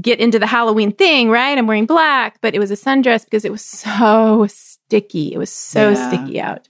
get 0.00 0.20
into 0.20 0.38
the 0.38 0.46
Halloween 0.46 0.92
thing, 0.92 1.28
right? 1.28 1.58
I'm 1.58 1.66
wearing 1.66 1.86
black, 1.86 2.40
but 2.40 2.54
it 2.54 2.60
was 2.60 2.70
a 2.70 2.76
sundress 2.76 3.24
because 3.24 3.44
it 3.44 3.50
was 3.50 3.64
so 3.64 4.46
sticky. 4.48 5.34
It 5.34 5.38
was 5.38 5.50
so 5.50 5.90
yeah. 5.90 6.08
sticky 6.08 6.40
out. 6.40 6.68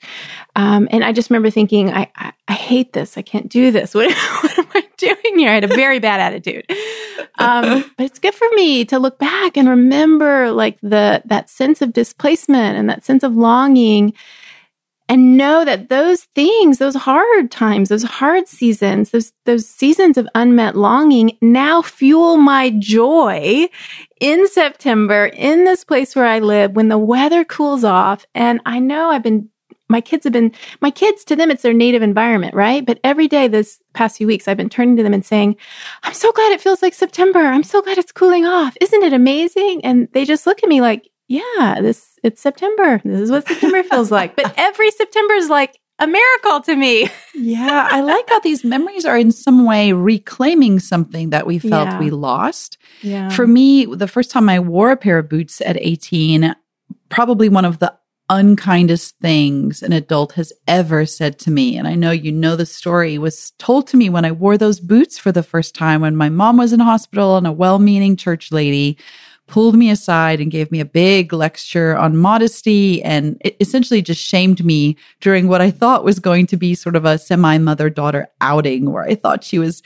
Um, 0.56 0.88
and 0.90 1.04
I 1.04 1.12
just 1.12 1.28
remember 1.28 1.50
thinking, 1.50 1.92
I, 1.92 2.10
I, 2.16 2.32
I, 2.48 2.54
hate 2.54 2.94
this. 2.94 3.18
I 3.18 3.22
can't 3.22 3.48
do 3.50 3.70
this. 3.70 3.94
What, 3.98 4.10
what, 4.42 4.58
am 4.58 4.66
I 4.74 4.87
I 5.46 5.54
had 5.54 5.64
a 5.64 5.68
very 5.68 5.98
bad 5.98 6.20
attitude. 6.20 6.64
Um, 7.38 7.84
but 7.96 8.04
it's 8.04 8.18
good 8.18 8.34
for 8.34 8.48
me 8.54 8.84
to 8.86 8.98
look 8.98 9.18
back 9.18 9.56
and 9.56 9.68
remember 9.68 10.50
like 10.50 10.78
the, 10.80 11.22
that 11.26 11.48
sense 11.48 11.82
of 11.82 11.92
displacement 11.92 12.76
and 12.76 12.88
that 12.88 13.04
sense 13.04 13.22
of 13.22 13.36
longing 13.36 14.14
and 15.08 15.38
know 15.38 15.64
that 15.64 15.88
those 15.88 16.24
things, 16.34 16.78
those 16.78 16.94
hard 16.94 17.50
times, 17.50 17.88
those 17.88 18.02
hard 18.02 18.46
seasons, 18.46 19.10
those, 19.10 19.32
those 19.46 19.66
seasons 19.66 20.18
of 20.18 20.28
unmet 20.34 20.76
longing 20.76 21.38
now 21.40 21.80
fuel 21.80 22.36
my 22.36 22.70
joy 22.78 23.66
in 24.20 24.46
September 24.48 25.26
in 25.26 25.64
this 25.64 25.82
place 25.84 26.14
where 26.14 26.26
I 26.26 26.40
live 26.40 26.72
when 26.72 26.88
the 26.88 26.98
weather 26.98 27.44
cools 27.44 27.84
off. 27.84 28.26
And 28.34 28.60
I 28.66 28.80
know 28.80 29.08
I've 29.08 29.22
been, 29.22 29.48
my 29.88 30.00
kids 30.00 30.24
have 30.24 30.32
been, 30.32 30.52
my 30.80 30.90
kids 30.90 31.24
to 31.24 31.36
them, 31.36 31.50
it's 31.50 31.62
their 31.62 31.72
native 31.72 32.02
environment, 32.02 32.54
right? 32.54 32.84
But 32.84 33.00
every 33.04 33.28
day 33.28 33.48
this 33.48 33.80
past 33.94 34.18
few 34.18 34.26
weeks, 34.26 34.46
I've 34.46 34.56
been 34.56 34.68
turning 34.68 34.96
to 34.96 35.02
them 35.02 35.14
and 35.14 35.24
saying, 35.24 35.56
I'm 36.02 36.14
so 36.14 36.30
glad 36.32 36.52
it 36.52 36.60
feels 36.60 36.82
like 36.82 36.94
September. 36.94 37.40
I'm 37.40 37.62
so 37.62 37.82
glad 37.82 37.98
it's 37.98 38.12
cooling 38.12 38.44
off. 38.44 38.76
Isn't 38.80 39.02
it 39.02 39.12
amazing? 39.12 39.84
And 39.84 40.08
they 40.12 40.24
just 40.24 40.46
look 40.46 40.62
at 40.62 40.68
me 40.68 40.80
like, 40.80 41.08
yeah, 41.28 41.78
this 41.80 42.18
it's 42.22 42.40
September. 42.40 43.00
This 43.04 43.20
is 43.20 43.30
what 43.30 43.46
September 43.46 43.82
feels 43.82 44.10
like. 44.10 44.34
But 44.36 44.54
every 44.56 44.90
September 44.90 45.34
is 45.34 45.48
like 45.48 45.78
a 45.98 46.06
miracle 46.06 46.60
to 46.62 46.76
me. 46.76 47.08
yeah, 47.34 47.88
I 47.90 48.00
like 48.00 48.28
how 48.28 48.40
these 48.44 48.64
memories 48.64 49.04
are 49.04 49.18
in 49.18 49.32
some 49.32 49.64
way 49.64 49.92
reclaiming 49.92 50.78
something 50.78 51.30
that 51.30 51.46
we 51.46 51.58
felt 51.58 51.88
yeah. 51.88 51.98
we 51.98 52.10
lost. 52.10 52.78
Yeah. 53.02 53.28
For 53.30 53.46
me, 53.46 53.84
the 53.84 54.08
first 54.08 54.30
time 54.30 54.48
I 54.48 54.60
wore 54.60 54.90
a 54.90 54.96
pair 54.96 55.18
of 55.18 55.28
boots 55.28 55.60
at 55.60 55.76
18, 55.78 56.54
probably 57.08 57.48
one 57.48 57.64
of 57.64 57.78
the 57.78 57.94
unkindest 58.30 59.18
things 59.18 59.82
an 59.82 59.92
adult 59.92 60.32
has 60.32 60.52
ever 60.66 61.06
said 61.06 61.38
to 61.40 61.50
me. 61.50 61.76
And 61.76 61.88
I 61.88 61.94
know 61.94 62.10
you 62.10 62.30
know 62.30 62.56
the 62.56 62.66
story 62.66 63.18
was 63.18 63.52
told 63.58 63.86
to 63.88 63.96
me 63.96 64.10
when 64.10 64.24
I 64.24 64.32
wore 64.32 64.58
those 64.58 64.80
boots 64.80 65.18
for 65.18 65.32
the 65.32 65.42
first 65.42 65.74
time 65.74 66.02
when 66.02 66.16
my 66.16 66.28
mom 66.28 66.56
was 66.56 66.72
in 66.72 66.80
hospital 66.80 67.36
and 67.36 67.46
a 67.46 67.52
well 67.52 67.78
meaning 67.78 68.16
church 68.16 68.52
lady 68.52 68.98
pulled 69.46 69.74
me 69.74 69.90
aside 69.90 70.40
and 70.40 70.50
gave 70.50 70.70
me 70.70 70.78
a 70.78 70.84
big 70.84 71.32
lecture 71.32 71.96
on 71.96 72.16
modesty 72.16 73.02
and 73.02 73.40
essentially 73.60 74.02
just 74.02 74.22
shamed 74.22 74.64
me 74.64 74.96
during 75.20 75.48
what 75.48 75.62
I 75.62 75.70
thought 75.70 76.04
was 76.04 76.20
going 76.20 76.46
to 76.48 76.56
be 76.56 76.74
sort 76.74 76.96
of 76.96 77.06
a 77.06 77.18
semi 77.18 77.58
mother 77.58 77.88
daughter 77.90 78.28
outing 78.40 78.92
where 78.92 79.04
I 79.04 79.14
thought 79.14 79.42
she 79.42 79.58
was, 79.58 79.82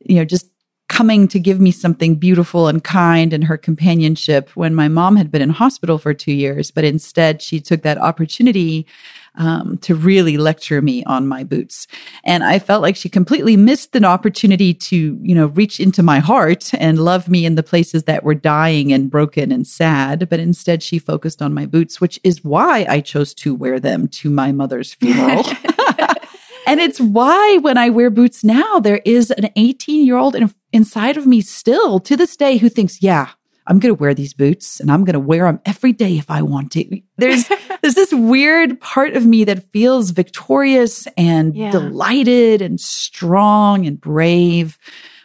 you 0.00 0.16
know, 0.16 0.24
just 0.24 0.50
coming 0.94 1.26
to 1.26 1.40
give 1.40 1.58
me 1.58 1.72
something 1.72 2.14
beautiful 2.14 2.68
and 2.68 2.84
kind 2.84 3.32
and 3.32 3.42
her 3.42 3.58
companionship 3.58 4.48
when 4.50 4.72
my 4.72 4.86
mom 4.86 5.16
had 5.16 5.28
been 5.28 5.42
in 5.42 5.50
hospital 5.50 5.98
for 5.98 6.14
two 6.14 6.32
years. 6.32 6.70
But 6.70 6.84
instead, 6.84 7.42
she 7.42 7.58
took 7.58 7.82
that 7.82 7.98
opportunity 7.98 8.86
um, 9.34 9.76
to 9.78 9.96
really 9.96 10.36
lecture 10.36 10.80
me 10.80 11.02
on 11.02 11.26
my 11.26 11.42
boots. 11.42 11.88
And 12.22 12.44
I 12.44 12.60
felt 12.60 12.80
like 12.80 12.94
she 12.94 13.08
completely 13.08 13.56
missed 13.56 13.96
an 13.96 14.04
opportunity 14.04 14.72
to, 14.72 15.18
you 15.20 15.34
know, 15.34 15.46
reach 15.46 15.80
into 15.80 16.04
my 16.04 16.20
heart 16.20 16.70
and 16.74 17.04
love 17.04 17.28
me 17.28 17.44
in 17.44 17.56
the 17.56 17.64
places 17.64 18.04
that 18.04 18.22
were 18.22 18.36
dying 18.36 18.92
and 18.92 19.10
broken 19.10 19.50
and 19.50 19.66
sad. 19.66 20.28
But 20.28 20.38
instead, 20.38 20.80
she 20.80 21.00
focused 21.00 21.42
on 21.42 21.52
my 21.52 21.66
boots, 21.66 22.00
which 22.00 22.20
is 22.22 22.44
why 22.44 22.86
I 22.88 23.00
chose 23.00 23.34
to 23.34 23.52
wear 23.52 23.80
them 23.80 24.06
to 24.08 24.30
my 24.30 24.52
mother's 24.52 24.94
funeral. 24.94 25.42
and 26.66 26.80
it's 26.80 27.00
why 27.00 27.58
when 27.58 27.78
I 27.78 27.90
wear 27.90 28.10
boots 28.10 28.44
now, 28.44 28.78
there 28.78 29.00
is 29.04 29.30
an 29.30 29.50
18 29.56 30.06
year 30.06 30.16
old 30.16 30.34
in, 30.34 30.52
inside 30.72 31.16
of 31.16 31.26
me 31.26 31.40
still 31.40 32.00
to 32.00 32.16
this 32.16 32.36
day 32.36 32.56
who 32.56 32.68
thinks, 32.68 33.02
yeah, 33.02 33.30
I'm 33.66 33.78
going 33.78 33.94
to 33.94 34.00
wear 34.00 34.14
these 34.14 34.34
boots 34.34 34.80
and 34.80 34.90
I'm 34.90 35.04
going 35.04 35.14
to 35.14 35.20
wear 35.20 35.44
them 35.44 35.60
every 35.64 35.92
day 35.92 36.18
if 36.18 36.30
I 36.30 36.42
want 36.42 36.72
to. 36.72 37.00
There's 37.16 37.48
there's 37.82 37.94
this 37.94 38.12
weird 38.12 38.80
part 38.80 39.14
of 39.14 39.24
me 39.24 39.44
that 39.44 39.70
feels 39.70 40.10
victorious 40.10 41.06
and 41.16 41.54
yeah. 41.54 41.70
delighted 41.70 42.60
and 42.60 42.80
strong 42.80 43.86
and 43.86 44.00
brave. 44.00 44.78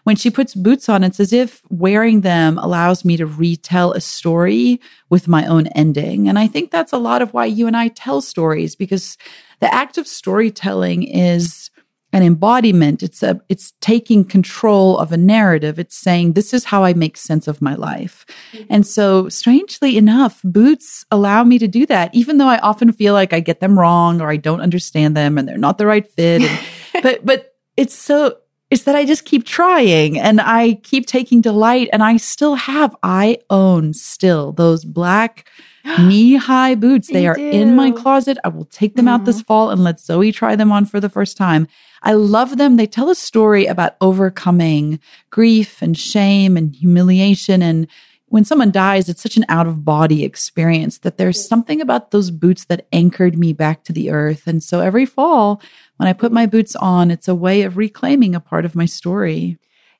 When 0.03 0.15
she 0.15 0.31
puts 0.31 0.55
boots 0.55 0.89
on, 0.89 1.03
it's 1.03 1.19
as 1.19 1.33
if 1.33 1.61
wearing 1.69 2.21
them 2.21 2.57
allows 2.57 3.03
me 3.05 3.17
to 3.17 3.25
retell 3.25 3.91
a 3.91 4.01
story 4.01 4.79
with 5.09 5.27
my 5.27 5.45
own 5.45 5.67
ending. 5.67 6.29
And 6.29 6.39
I 6.39 6.47
think 6.47 6.71
that's 6.71 6.93
a 6.93 6.97
lot 6.97 7.21
of 7.21 7.33
why 7.33 7.45
you 7.45 7.67
and 7.67 7.75
I 7.75 7.89
tell 7.89 8.21
stories 8.21 8.75
because 8.75 9.17
the 9.59 9.73
act 9.73 9.97
of 9.97 10.07
storytelling 10.07 11.03
is 11.03 11.69
an 12.11 12.23
embodiment. 12.23 13.03
It's 13.03 13.21
a 13.21 13.39
it's 13.49 13.73
taking 13.81 14.25
control 14.25 14.97
of 14.97 15.11
a 15.11 15.17
narrative. 15.17 15.77
It's 15.77 15.95
saying 15.95 16.33
this 16.33 16.53
is 16.53 16.63
how 16.65 16.83
i 16.83 16.93
make 16.93 17.17
sense 17.17 17.47
of 17.47 17.61
my 17.61 17.75
life. 17.75 18.25
Mm-hmm. 18.51 18.65
and 18.69 18.87
so 18.87 19.29
strangely 19.29 19.97
enough 19.97 20.41
boots 20.43 21.05
allow 21.11 21.43
me 21.43 21.59
to 21.59 21.67
do 21.67 21.85
that 21.85 22.13
even 22.13 22.37
though 22.37 22.47
i 22.47 22.57
often 22.59 22.91
feel 22.91 23.13
like 23.13 23.33
i 23.33 23.39
get 23.39 23.59
them 23.59 23.77
wrong 23.77 24.21
or 24.21 24.29
i 24.29 24.37
don't 24.37 24.61
understand 24.61 25.15
them 25.15 25.37
and 25.37 25.47
they're 25.47 25.57
not 25.57 25.77
the 25.77 25.85
right 25.85 26.07
fit. 26.07 26.41
And, 26.41 26.59
but 27.03 27.25
but 27.25 27.55
it's 27.77 27.93
so 27.93 28.37
it's 28.71 28.83
that 28.83 28.95
i 28.95 29.05
just 29.05 29.25
keep 29.25 29.45
trying 29.45 30.19
and 30.19 30.41
i 30.41 30.73
keep 30.83 31.05
taking 31.05 31.41
delight 31.41 31.89
and 31.93 32.03
i 32.03 32.17
still 32.17 32.55
have 32.55 32.95
i 33.03 33.37
own 33.49 33.93
still 33.93 34.51
those 34.51 34.83
black 34.83 35.47
knee 35.99 36.35
high 36.35 36.75
boots. 36.75 37.07
They 37.07 37.27
are 37.27 37.35
do. 37.35 37.49
in 37.49 37.75
my 37.75 37.91
closet. 37.91 38.37
I 38.43 38.49
will 38.49 38.65
take 38.65 38.95
them 38.95 39.07
out 39.07 39.25
this 39.25 39.37
mm-hmm. 39.37 39.45
fall 39.45 39.69
and 39.69 39.83
let 39.83 39.99
Zoe 39.99 40.31
try 40.31 40.55
them 40.55 40.71
on 40.71 40.85
for 40.85 40.99
the 40.99 41.09
first 41.09 41.37
time. 41.37 41.67
I 42.03 42.13
love 42.13 42.57
them. 42.57 42.77
They 42.77 42.87
tell 42.87 43.09
a 43.09 43.15
story 43.15 43.65
about 43.65 43.95
overcoming 44.01 44.99
grief 45.29 45.81
and 45.81 45.97
shame 45.97 46.55
and 46.55 46.75
humiliation. 46.75 47.61
And 47.61 47.87
when 48.27 48.45
someone 48.45 48.71
dies, 48.71 49.09
it's 49.09 49.21
such 49.21 49.37
an 49.37 49.45
out 49.49 49.67
of 49.67 49.83
body 49.83 50.23
experience 50.23 50.99
that 50.99 51.17
there's 51.17 51.45
something 51.45 51.81
about 51.81 52.11
those 52.11 52.31
boots 52.31 52.65
that 52.65 52.87
anchored 52.93 53.37
me 53.37 53.53
back 53.53 53.83
to 53.85 53.93
the 53.93 54.11
earth. 54.11 54.47
And 54.47 54.63
so 54.63 54.79
every 54.79 55.05
fall, 55.05 55.61
when 55.97 56.07
I 56.07 56.13
put 56.13 56.31
my 56.31 56.45
boots 56.45 56.75
on, 56.75 57.11
it's 57.11 57.27
a 57.27 57.35
way 57.35 57.63
of 57.63 57.75
reclaiming 57.75 58.35
a 58.35 58.39
part 58.39 58.65
of 58.65 58.75
my 58.75 58.85
story. 58.85 59.57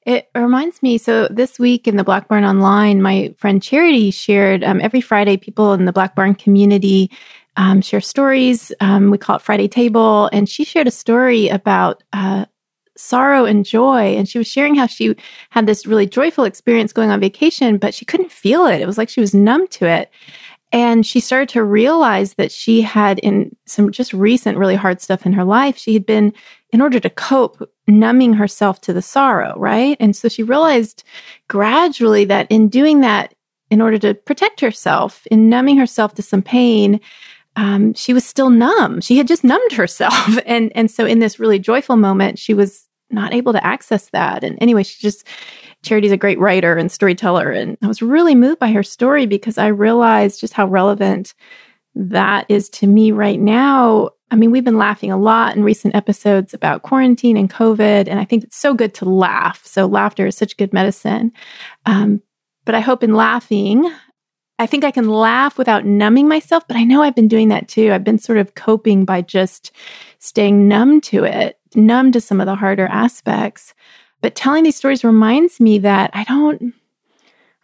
It 0.10 0.28
reminds 0.34 0.82
me. 0.82 0.98
So 0.98 1.28
this 1.28 1.60
week 1.60 1.88
in 1.88 1.96
the 1.96 2.04
Black 2.04 2.28
Barn 2.28 2.44
Online, 2.44 3.00
my 3.00 3.32
friend 3.38 3.62
Charity 3.62 4.10
shared 4.10 4.64
um, 4.64 4.82
every 4.82 5.02
Friday. 5.02 5.38
People 5.38 5.74
in 5.74 5.86
the 5.86 5.94
Black 5.94 6.16
Barn 6.16 6.34
community 6.34 7.12
um, 7.58 7.80
share 7.84 8.02
stories. 8.02 8.72
Um, 8.80 9.12
we 9.12 9.20
call 9.20 9.36
it 9.36 9.44
Friday 9.44 9.68
Table, 9.68 10.28
and 10.34 10.50
she 10.50 10.64
shared 10.64 10.88
a 10.88 10.92
story 10.92 11.48
about 11.50 12.02
uh, 12.12 12.46
sorrow 12.98 13.46
and 13.46 13.64
joy. 13.64 14.16
And 14.16 14.28
she 14.28 14.40
was 14.40 14.48
sharing 14.48 14.74
how 14.74 14.88
she 14.88 15.16
had 15.52 15.68
this 15.68 15.86
really 15.86 16.08
joyful 16.08 16.44
experience 16.44 16.92
going 16.92 17.12
on 17.12 17.20
vacation, 17.20 17.78
but 17.78 17.94
she 17.94 18.04
couldn't 18.04 18.32
feel 18.32 18.66
it. 18.66 18.82
It 18.82 18.88
was 18.88 18.98
like 18.98 19.10
she 19.10 19.22
was 19.22 19.36
numb 19.36 19.68
to 19.68 19.86
it. 19.86 20.10
And 20.72 21.06
she 21.06 21.20
started 21.20 21.50
to 21.50 21.64
realize 21.64 22.34
that 22.36 22.52
she 22.52 22.82
had, 22.82 23.20
in 23.20 23.56
some 23.68 23.92
just 23.92 24.12
recent, 24.12 24.58
really 24.58 24.76
hard 24.76 25.02
stuff 25.02 25.28
in 25.28 25.34
her 25.34 25.44
life, 25.44 25.78
she 25.78 25.94
had 25.94 26.06
been, 26.08 26.34
in 26.72 26.82
order 26.82 27.00
to 27.00 27.10
cope, 27.10 27.70
numbing 27.88 28.34
herself 28.34 28.80
to 28.82 28.94
the 28.94 29.02
sorrow, 29.02 29.54
right? 29.58 29.98
And 30.00 30.16
so 30.16 30.30
she 30.30 30.44
realized 30.44 31.04
gradually 31.48 32.26
that 32.26 32.48
in 32.50 32.70
doing 32.70 33.02
that, 33.02 33.34
in 33.72 33.82
order 33.82 33.98
to 34.00 34.14
protect 34.14 34.60
herself, 34.62 35.26
in 35.32 35.50
numbing 35.50 35.78
herself 35.78 36.14
to 36.16 36.22
some 36.22 36.42
pain, 36.42 37.00
um, 37.56 37.94
she 37.94 38.14
was 38.14 38.26
still 38.26 38.50
numb. 38.50 39.02
She 39.02 39.18
had 39.18 39.28
just 39.28 39.44
numbed 39.44 39.74
herself. 39.74 40.40
And, 40.46 40.72
and 40.76 40.90
so 40.90 41.06
in 41.06 41.20
this 41.20 41.40
really 41.40 41.60
joyful 41.60 41.98
moment, 41.98 42.40
she 42.40 42.54
was 42.54 42.88
not 43.12 43.34
able 43.34 43.54
to 43.54 43.66
access 43.66 44.10
that. 44.12 44.44
And 44.44 44.58
anyway, 44.62 44.84
she 44.84 45.02
just, 45.02 45.28
Charity's 45.84 46.12
a 46.12 46.18
great 46.18 46.40
writer 46.40 46.78
and 46.78 46.92
storyteller. 46.92 47.52
And 47.52 47.78
I 47.82 47.88
was 47.88 48.02
really 48.02 48.36
moved 48.36 48.60
by 48.60 48.72
her 48.72 48.84
story 48.84 49.26
because 49.26 49.58
I 49.58 49.68
realized 49.68 50.40
just 50.40 50.54
how 50.54 50.68
relevant 50.68 51.34
that 51.96 52.46
is 52.50 52.70
to 52.70 52.88
me 52.88 53.12
right 53.12 53.40
now. 53.40 54.10
I 54.32 54.36
mean, 54.36 54.52
we've 54.52 54.64
been 54.64 54.78
laughing 54.78 55.12
a 55.12 55.18
lot 55.18 55.56
in 55.56 55.64
recent 55.64 55.96
episodes 55.96 56.54
about 56.54 56.84
quarantine 56.84 57.36
and 57.36 57.50
COVID, 57.50 58.08
and 58.08 58.20
I 58.20 58.26
think 58.26 58.44
it's 58.44 58.58
so 58.58 58.74
good 58.74 58.94
to 58.96 59.06
laugh. 59.06 59.66
So, 59.66 59.86
laughter 59.86 60.28
is 60.28 60.38
such 60.38 60.58
good 60.58 60.72
medicine. 60.72 61.32
Um, 61.86 62.22
but 62.66 62.76
I 62.76 62.80
hope 62.82 63.04
in 63.04 63.16
laughing, 63.16 63.92
I 64.60 64.66
think 64.66 64.84
I 64.84 64.92
can 64.92 65.10
laugh 65.10 65.58
without 65.58 65.86
numbing 65.86 66.28
myself, 66.28 66.68
but 66.68 66.78
I 66.78 66.84
know 66.84 67.02
I've 67.02 67.16
been 67.16 67.30
doing 67.30 67.48
that 67.48 67.68
too. 67.68 67.92
I've 67.92 68.04
been 68.04 68.20
sort 68.20 68.38
of 68.38 68.56
coping 68.56 69.06
by 69.06 69.22
just 69.22 69.72
staying 70.20 70.68
numb 70.68 71.00
to 71.02 71.24
it, 71.24 71.58
numb 71.76 72.12
to 72.12 72.22
some 72.22 72.42
of 72.42 72.46
the 72.46 72.56
harder 72.56 72.86
aspects. 72.86 73.74
But 74.22 74.36
telling 74.36 74.64
these 74.64 74.76
stories 74.76 75.06
reminds 75.06 75.62
me 75.62 75.80
that 75.80 76.12
I 76.14 76.26
don't 76.26 76.74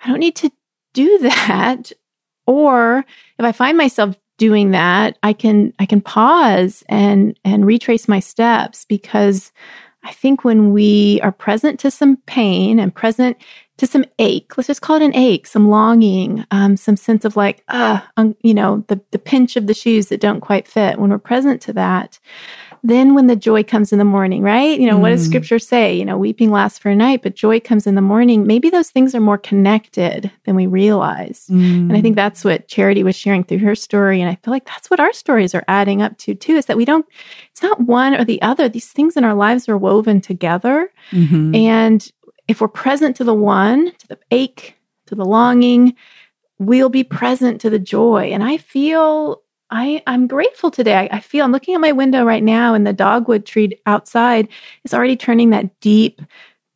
I 0.04 0.08
don't 0.08 0.20
need 0.20 0.38
to 0.38 0.52
do 0.94 1.18
that. 1.22 1.92
Or 2.48 3.06
if 3.40 3.46
I 3.46 3.52
find 3.52 3.78
myself 3.78 4.18
doing 4.38 4.72
that, 4.72 5.18
I 5.24 5.34
can 5.34 5.74
I 5.80 5.86
can 5.86 6.02
pause 6.02 6.84
and 6.90 7.38
and 7.44 7.66
retrace 7.66 8.08
my 8.08 8.20
steps 8.20 8.86
because 8.86 9.52
I 10.04 10.12
think 10.12 10.44
when 10.44 10.72
we 10.72 11.20
are 11.24 11.32
present 11.32 11.80
to 11.80 11.90
some 11.90 12.18
pain 12.28 12.80
and 12.80 12.94
present 12.94 13.38
to 13.78 13.88
some 13.88 14.06
ache, 14.20 14.56
let's 14.56 14.68
just 14.68 14.82
call 14.82 14.98
it 14.98 15.02
an 15.02 15.16
ache, 15.16 15.48
some 15.48 15.68
longing, 15.70 16.46
um, 16.52 16.78
some 16.78 16.96
sense 16.96 17.26
of 17.26 17.36
like, 17.36 17.64
uh, 17.68 18.00
um, 18.16 18.36
you 18.42 18.54
know, 18.54 18.86
the, 18.88 19.02
the 19.12 19.20
pinch 19.20 19.56
of 19.58 19.68
the 19.68 19.74
shoes 19.74 20.08
that 20.08 20.22
don't 20.22 20.42
quite 20.42 20.68
fit, 20.68 20.98
when 21.00 21.10
we're 21.10 21.18
present 21.18 21.62
to 21.64 21.74
that, 21.74 22.20
then 22.88 23.16
when 23.16 23.28
the 23.28 23.36
joy 23.36 23.64
comes 23.64 23.92
in 23.92 24.00
the 24.00 24.06
morning, 24.06 24.42
right? 24.42 24.80
You 24.80 24.88
know, 24.88 24.98
mm. 24.98 25.02
what 25.02 25.10
does 25.10 25.24
mm. 25.24 25.30
scripture 25.30 25.60
say? 25.60 25.96
You 25.96 26.06
know, 26.06 26.18
weeping 26.18 26.52
lasts 26.52 26.78
for 26.78 26.90
a 26.90 26.96
night, 26.96 27.24
but 27.24 27.36
joy 27.36 27.60
comes 27.60 27.88
in 27.88 27.96
the 27.96 28.02
morning. 28.02 28.46
Maybe 28.46 28.70
those 28.70 28.92
things 28.92 29.16
are 29.16 29.20
more 29.20 29.38
connected 29.38 30.32
than 30.46 30.56
we 30.56 30.68
realize. 30.68 31.48
Mm. 31.50 31.90
And 31.90 31.98
I 31.98 32.02
think 32.02 32.14
mm. 32.14 32.18
that's 32.18 32.44
what 32.44 32.68
Charity 32.68 33.04
was 33.04 33.16
sharing 33.16 33.44
through 33.44 33.60
her 33.60 33.76
story. 33.76 34.22
And 34.22 34.30
I 34.30 34.36
feel 34.36 34.52
like 34.52 34.66
that's 34.66 34.90
what 34.90 35.00
our 35.00 35.14
stories 35.14 35.56
are 35.56 35.64
adding 35.68 36.02
up 36.02 36.18
to 36.20 36.36
too, 36.36 36.56
is 36.56 36.68
that 36.68 36.78
we 36.78 36.86
don't, 36.86 37.06
it's 37.52 37.64
not 37.64 37.82
one 37.82 38.14
or 38.14 38.24
the 38.24 38.42
other. 38.42 38.70
These 38.70 38.92
things 38.92 39.18
in 39.18 39.24
our 39.24 39.36
lives 39.36 39.68
are 39.68 39.78
woven 39.78 40.22
together. 40.22 40.92
Mm-hmm. 41.12 41.56
And 41.56 42.12
if 42.48 42.62
we're 42.62 42.68
present 42.68 43.16
to 43.18 43.24
the 43.24 43.34
one, 43.34 43.92
to 44.00 44.08
the 44.08 44.20
ache, 44.32 44.76
to 45.08 45.16
the 45.16 45.26
longing, 45.26 45.96
we'll 46.60 46.90
be 46.90 47.04
present 47.04 47.62
to 47.62 47.70
the 47.70 47.80
joy. 47.80 48.32
And 48.32 48.44
I 48.44 48.58
feel 48.58 49.42
I, 49.76 50.02
I'm 50.08 50.28
grateful 50.28 50.72
today. 50.72 50.96
I, 50.96 51.18
I, 51.18 51.20
feel 51.20 51.44
I'm 51.44 51.52
looking 51.52 51.76
at 51.76 51.82
my 51.82 51.92
window 51.92 52.24
right 52.24 52.42
now, 52.44 52.74
and 52.74 52.88
the 52.88 52.94
dogwood 52.94 53.46
tree 53.46 53.78
outside 53.86 54.48
is 54.86 54.94
already 54.94 55.18
turning 55.18 55.50
that 55.50 55.82
deep 55.82 56.22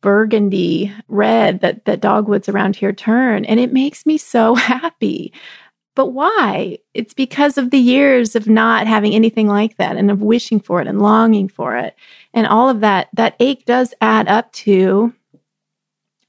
burgundy 0.02 0.92
red 1.08 1.60
that, 1.60 1.86
that 1.86 2.02
dogwoods 2.02 2.46
around 2.50 2.76
here 2.76 2.92
turn. 2.92 3.46
And 3.46 3.58
it 3.58 3.72
makes 3.72 4.04
me 4.04 4.18
so 4.18 4.54
happy. 4.54 5.32
But 5.94 6.08
why? 6.08 6.76
It's 6.92 7.14
because 7.14 7.56
of 7.56 7.70
the 7.70 7.78
years 7.78 8.36
of 8.36 8.46
not 8.48 8.86
having 8.86 9.14
anything 9.14 9.48
like 9.48 9.78
that 9.78 9.96
and 9.96 10.10
of 10.10 10.20
wishing 10.20 10.60
for 10.60 10.82
it 10.82 10.86
and 10.86 11.00
longing 11.00 11.48
for 11.48 11.76
it. 11.76 11.96
And 12.34 12.46
all 12.46 12.68
of 12.68 12.80
that, 12.80 13.08
that 13.14 13.34
ache 13.40 13.64
does 13.64 13.94
add 14.02 14.28
up 14.28 14.52
to 14.52 15.14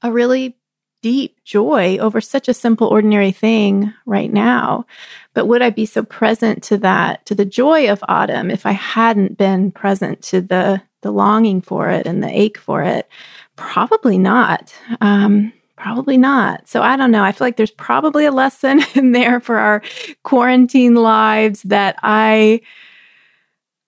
a 0.00 0.10
really 0.10 0.56
deep 1.02 1.42
joy 1.44 1.98
over 1.98 2.20
such 2.20 2.48
a 2.48 2.54
simple, 2.54 2.86
ordinary 2.86 3.32
thing 3.32 3.92
right 4.06 4.32
now. 4.32 4.86
But 5.34 5.46
would 5.46 5.62
I 5.62 5.70
be 5.70 5.86
so 5.86 6.02
present 6.02 6.62
to 6.64 6.78
that, 6.78 7.24
to 7.26 7.34
the 7.34 7.44
joy 7.44 7.90
of 7.90 8.04
autumn, 8.08 8.50
if 8.50 8.66
I 8.66 8.72
hadn't 8.72 9.38
been 9.38 9.70
present 9.70 10.22
to 10.24 10.40
the 10.40 10.82
the 11.00 11.10
longing 11.10 11.60
for 11.60 11.90
it 11.90 12.06
and 12.06 12.22
the 12.22 12.28
ache 12.28 12.58
for 12.58 12.82
it? 12.82 13.08
Probably 13.56 14.18
not. 14.18 14.74
Um, 15.00 15.52
probably 15.76 16.16
not. 16.16 16.68
So 16.68 16.82
I 16.82 16.96
don't 16.96 17.10
know. 17.10 17.24
I 17.24 17.32
feel 17.32 17.46
like 17.46 17.56
there's 17.56 17.70
probably 17.70 18.24
a 18.24 18.30
lesson 18.30 18.82
in 18.94 19.12
there 19.12 19.40
for 19.40 19.56
our 19.56 19.82
quarantine 20.22 20.94
lives 20.94 21.62
that 21.62 21.96
I 22.02 22.60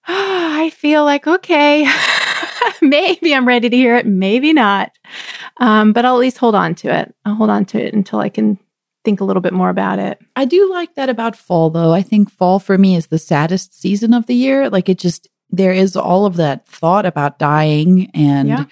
I 0.06 0.70
feel 0.70 1.04
like 1.04 1.26
okay. 1.26 1.88
maybe 2.82 3.34
I'm 3.34 3.46
ready 3.46 3.68
to 3.68 3.76
hear 3.76 3.96
it, 3.96 4.06
maybe 4.06 4.52
not. 4.52 4.92
Um, 5.58 5.92
but 5.92 6.04
I'll 6.04 6.16
at 6.16 6.20
least 6.20 6.38
hold 6.38 6.54
on 6.54 6.74
to 6.76 6.94
it. 6.94 7.14
I'll 7.24 7.34
hold 7.34 7.50
on 7.50 7.64
to 7.66 7.80
it 7.80 7.94
until 7.94 8.18
I 8.18 8.28
can 8.28 8.58
think 9.04 9.20
a 9.20 9.24
little 9.24 9.42
bit 9.42 9.52
more 9.52 9.68
about 9.68 9.98
it. 9.98 10.20
I 10.34 10.46
do 10.46 10.70
like 10.70 10.94
that 10.94 11.08
about 11.08 11.36
fall, 11.36 11.70
though. 11.70 11.92
I 11.92 12.02
think 12.02 12.30
fall 12.30 12.58
for 12.58 12.78
me 12.78 12.96
is 12.96 13.08
the 13.08 13.18
saddest 13.18 13.78
season 13.78 14.14
of 14.14 14.26
the 14.26 14.34
year. 14.34 14.70
Like 14.70 14.88
it 14.88 14.98
just, 14.98 15.28
there 15.50 15.72
is 15.72 15.94
all 15.94 16.26
of 16.26 16.36
that 16.36 16.66
thought 16.66 17.06
about 17.06 17.38
dying 17.38 18.10
and 18.14 18.48
yeah. 18.48 18.64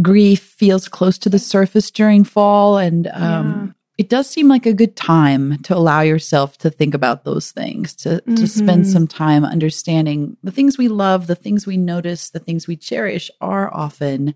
grief 0.00 0.40
feels 0.40 0.88
close 0.88 1.18
to 1.18 1.28
the 1.28 1.38
surface 1.38 1.90
during 1.90 2.24
fall. 2.24 2.78
And 2.78 3.08
um, 3.08 3.74
it 3.98 4.08
does 4.08 4.28
seem 4.30 4.48
like 4.48 4.66
a 4.66 4.72
good 4.72 4.94
time 4.94 5.58
to 5.62 5.76
allow 5.76 6.00
yourself 6.00 6.58
to 6.58 6.70
think 6.70 6.94
about 6.94 7.24
those 7.24 7.50
things, 7.50 7.94
to, 7.96 8.08
mm-hmm. 8.08 8.34
to 8.36 8.46
spend 8.46 8.82
mm-hmm. 8.84 8.92
some 8.92 9.06
time 9.06 9.44
understanding 9.44 10.36
the 10.42 10.52
things 10.52 10.78
we 10.78 10.88
love, 10.88 11.26
the 11.26 11.34
things 11.34 11.66
we 11.66 11.76
notice, 11.76 12.30
the 12.30 12.38
things 12.38 12.66
we 12.66 12.76
cherish 12.76 13.30
are 13.40 13.72
often 13.74 14.34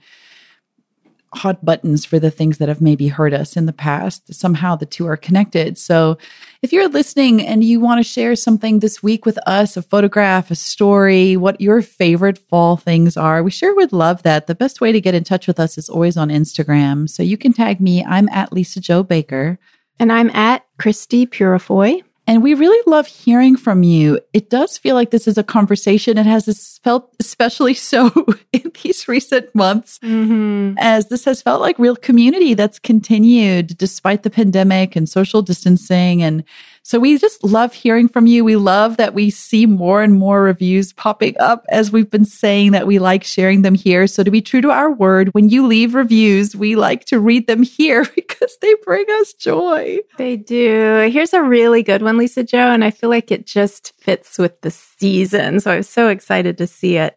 hot 1.32 1.64
buttons 1.64 2.04
for 2.04 2.18
the 2.18 2.30
things 2.30 2.58
that 2.58 2.68
have 2.68 2.80
maybe 2.80 3.06
hurt 3.08 3.32
us 3.32 3.56
in 3.56 3.66
the 3.66 3.72
past. 3.72 4.34
Somehow 4.34 4.74
the 4.74 4.86
two 4.86 5.06
are 5.06 5.16
connected. 5.16 5.78
So 5.78 6.18
if 6.62 6.72
you're 6.72 6.88
listening 6.88 7.46
and 7.46 7.62
you 7.62 7.78
want 7.78 8.00
to 8.00 8.08
share 8.08 8.34
something 8.34 8.80
this 8.80 9.02
week 9.02 9.24
with 9.24 9.38
us, 9.46 9.76
a 9.76 9.82
photograph, 9.82 10.50
a 10.50 10.56
story, 10.56 11.36
what 11.36 11.60
your 11.60 11.82
favorite 11.82 12.38
fall 12.38 12.76
things 12.76 13.16
are, 13.16 13.42
we 13.42 13.50
sure 13.50 13.76
would 13.76 13.92
love 13.92 14.22
that. 14.24 14.48
The 14.48 14.54
best 14.54 14.80
way 14.80 14.90
to 14.90 15.00
get 15.00 15.14
in 15.14 15.24
touch 15.24 15.46
with 15.46 15.60
us 15.60 15.78
is 15.78 15.88
always 15.88 16.16
on 16.16 16.30
Instagram. 16.30 17.08
So 17.08 17.22
you 17.22 17.36
can 17.36 17.52
tag 17.52 17.80
me. 17.80 18.04
I'm 18.04 18.28
at 18.30 18.52
Lisa-Jo 18.52 19.04
Baker. 19.04 19.58
And 20.00 20.10
I'm 20.10 20.30
at 20.30 20.64
Christie 20.78 21.26
Purifoy. 21.26 22.02
And 22.30 22.44
we 22.44 22.54
really 22.54 22.80
love 22.86 23.08
hearing 23.08 23.56
from 23.56 23.82
you. 23.82 24.20
It 24.32 24.50
does 24.50 24.78
feel 24.78 24.94
like 24.94 25.10
this 25.10 25.26
is 25.26 25.36
a 25.36 25.42
conversation. 25.42 26.16
It 26.16 26.26
has 26.26 26.78
felt 26.84 27.12
especially 27.18 27.74
so 27.90 28.12
in 28.52 28.70
these 28.84 29.08
recent 29.08 29.52
months, 29.52 29.98
mm-hmm. 29.98 30.78
as 30.78 31.08
this 31.08 31.24
has 31.24 31.42
felt 31.42 31.60
like 31.60 31.76
real 31.80 31.96
community 31.96 32.54
that's 32.54 32.78
continued 32.78 33.76
despite 33.76 34.22
the 34.22 34.30
pandemic 34.30 34.94
and 34.94 35.08
social 35.08 35.42
distancing. 35.42 36.22
And 36.22 36.44
so 36.82 36.98
we 36.98 37.18
just 37.18 37.44
love 37.44 37.74
hearing 37.74 38.08
from 38.08 38.26
you. 38.26 38.42
We 38.42 38.56
love 38.56 38.96
that 38.96 39.12
we 39.12 39.28
see 39.30 39.66
more 39.66 40.02
and 40.02 40.14
more 40.14 40.42
reviews 40.42 40.92
popping 40.94 41.36
up 41.38 41.66
as 41.68 41.92
we've 41.92 42.10
been 42.10 42.24
saying 42.24 42.72
that 42.72 42.86
we 42.86 42.98
like 42.98 43.22
sharing 43.22 43.62
them 43.62 43.74
here. 43.74 44.06
So 44.06 44.22
to 44.22 44.30
be 44.30 44.40
true 44.40 44.62
to 44.62 44.70
our 44.70 44.90
word, 44.90 45.28
when 45.34 45.50
you 45.50 45.66
leave 45.66 45.94
reviews, 45.94 46.56
we 46.56 46.76
like 46.76 47.04
to 47.06 47.20
read 47.20 47.46
them 47.46 47.62
here 47.62 48.06
because 48.14 48.56
they 48.62 48.74
bring 48.82 49.04
us 49.20 49.34
joy. 49.34 49.98
They 50.16 50.36
do. 50.36 51.08
Here's 51.12 51.34
a 51.34 51.42
really 51.42 51.82
good 51.82 52.02
one, 52.02 52.16
Lisa-Jo, 52.16 52.58
and 52.58 52.82
I 52.82 52.90
feel 52.90 53.10
like 53.10 53.30
it 53.30 53.46
just 53.46 53.92
fits 54.00 54.38
with 54.38 54.60
the 54.62 54.70
season. 54.70 55.60
So 55.60 55.70
I 55.70 55.76
was 55.76 55.88
so 55.88 56.08
excited 56.08 56.56
to 56.58 56.66
see 56.66 56.96
it. 56.96 57.16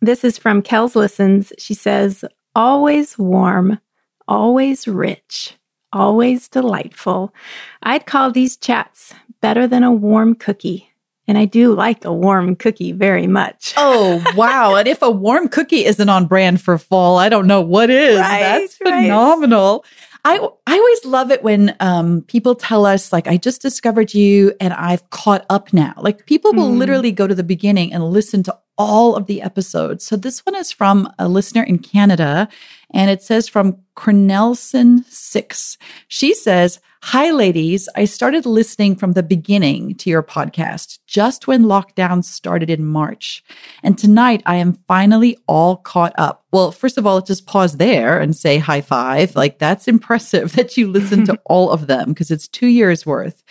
This 0.00 0.22
is 0.22 0.38
from 0.38 0.62
Kells 0.62 0.94
Listens. 0.94 1.52
She 1.58 1.74
says, 1.74 2.24
always 2.54 3.18
warm, 3.18 3.80
always 4.28 4.86
rich 4.86 5.57
always 5.92 6.48
delightful. 6.48 7.34
I'd 7.82 8.06
call 8.06 8.30
these 8.30 8.56
chats 8.56 9.14
better 9.40 9.66
than 9.66 9.82
a 9.82 9.92
warm 9.92 10.34
cookie. 10.34 10.90
And 11.26 11.36
I 11.36 11.44
do 11.44 11.74
like 11.74 12.06
a 12.06 12.12
warm 12.12 12.56
cookie 12.56 12.92
very 12.92 13.26
much. 13.26 13.74
Oh, 13.90 14.22
wow. 14.34 14.76
and 14.76 14.88
if 14.88 15.02
a 15.02 15.10
warm 15.10 15.48
cookie 15.48 15.84
isn't 15.84 16.08
on 16.08 16.26
brand 16.26 16.60
for 16.60 16.78
fall, 16.78 17.18
I 17.18 17.28
don't 17.28 17.46
know 17.46 17.60
what 17.60 17.90
is. 17.90 18.18
Right, 18.18 18.40
That's 18.40 18.76
phenomenal. 18.76 19.84
Right. 19.84 20.40
I, 20.40 20.48
I 20.66 20.74
always 20.76 21.04
love 21.04 21.30
it 21.30 21.42
when 21.42 21.76
um, 21.80 22.22
people 22.22 22.54
tell 22.54 22.84
us, 22.84 23.12
like, 23.12 23.28
I 23.28 23.36
just 23.36 23.62
discovered 23.62 24.12
you 24.12 24.52
and 24.60 24.72
I've 24.74 25.08
caught 25.10 25.46
up 25.48 25.72
now. 25.72 25.94
Like, 25.96 26.26
people 26.26 26.52
will 26.52 26.68
mm. 26.68 26.76
literally 26.76 27.12
go 27.12 27.26
to 27.26 27.34
the 27.34 27.44
beginning 27.44 27.92
and 27.92 28.04
listen 28.04 28.42
to 28.44 28.58
all 28.78 29.16
of 29.16 29.26
the 29.26 29.42
episodes. 29.42 30.06
So, 30.06 30.16
this 30.16 30.46
one 30.46 30.54
is 30.54 30.72
from 30.72 31.12
a 31.18 31.28
listener 31.28 31.64
in 31.64 31.78
Canada 31.78 32.48
and 32.94 33.10
it 33.10 33.22
says 33.22 33.48
from 33.48 33.76
Cornelson6. 33.96 35.76
She 36.06 36.34
says, 36.34 36.80
Hi, 37.00 37.30
ladies. 37.30 37.88
I 37.94 38.06
started 38.06 38.44
listening 38.44 38.96
from 38.96 39.12
the 39.12 39.22
beginning 39.22 39.94
to 39.96 40.10
your 40.10 40.22
podcast 40.22 40.98
just 41.06 41.46
when 41.46 41.62
lockdown 41.62 42.24
started 42.24 42.68
in 42.68 42.84
March. 42.84 43.44
And 43.84 43.96
tonight 43.96 44.42
I 44.46 44.56
am 44.56 44.80
finally 44.88 45.38
all 45.46 45.76
caught 45.76 46.12
up. 46.18 46.44
Well, 46.52 46.72
first 46.72 46.98
of 46.98 47.06
all, 47.06 47.14
let's 47.14 47.28
just 47.28 47.46
pause 47.46 47.76
there 47.76 48.20
and 48.20 48.36
say 48.36 48.58
high 48.58 48.80
five. 48.80 49.36
Like 49.36 49.60
that's 49.60 49.86
impressive 49.86 50.52
that 50.56 50.76
you 50.76 50.90
listened 50.90 51.26
to 51.26 51.40
all 51.46 51.70
of 51.70 51.86
them 51.86 52.08
because 52.08 52.32
it's 52.32 52.48
two 52.48 52.66
years 52.66 53.06
worth. 53.06 53.44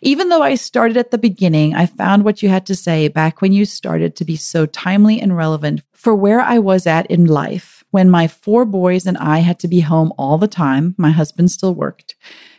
Even 0.00 0.28
though 0.28 0.42
I 0.42 0.54
started 0.54 0.96
at 0.96 1.10
the 1.10 1.18
beginning, 1.18 1.74
I 1.74 1.86
found 1.86 2.24
what 2.24 2.40
you 2.40 2.50
had 2.50 2.66
to 2.66 2.76
say 2.76 3.08
back 3.08 3.42
when 3.42 3.52
you 3.52 3.64
started 3.64 4.14
to 4.16 4.24
be 4.24 4.36
so 4.36 4.64
timely 4.64 5.20
and 5.20 5.36
relevant 5.36 5.82
for 5.92 6.14
where 6.14 6.40
I 6.40 6.60
was 6.60 6.86
at 6.86 7.10
in 7.10 7.26
life 7.26 7.82
when 7.90 8.08
my 8.08 8.28
four 8.28 8.64
boys 8.64 9.06
and 9.06 9.18
I 9.18 9.40
had 9.40 9.58
to 9.60 9.68
be 9.68 9.80
home 9.80 10.12
all 10.16 10.38
the 10.38 10.48
time. 10.48 10.94
My 10.96 11.10
husband 11.10 11.50
still 11.50 11.74
worked. 11.74 12.14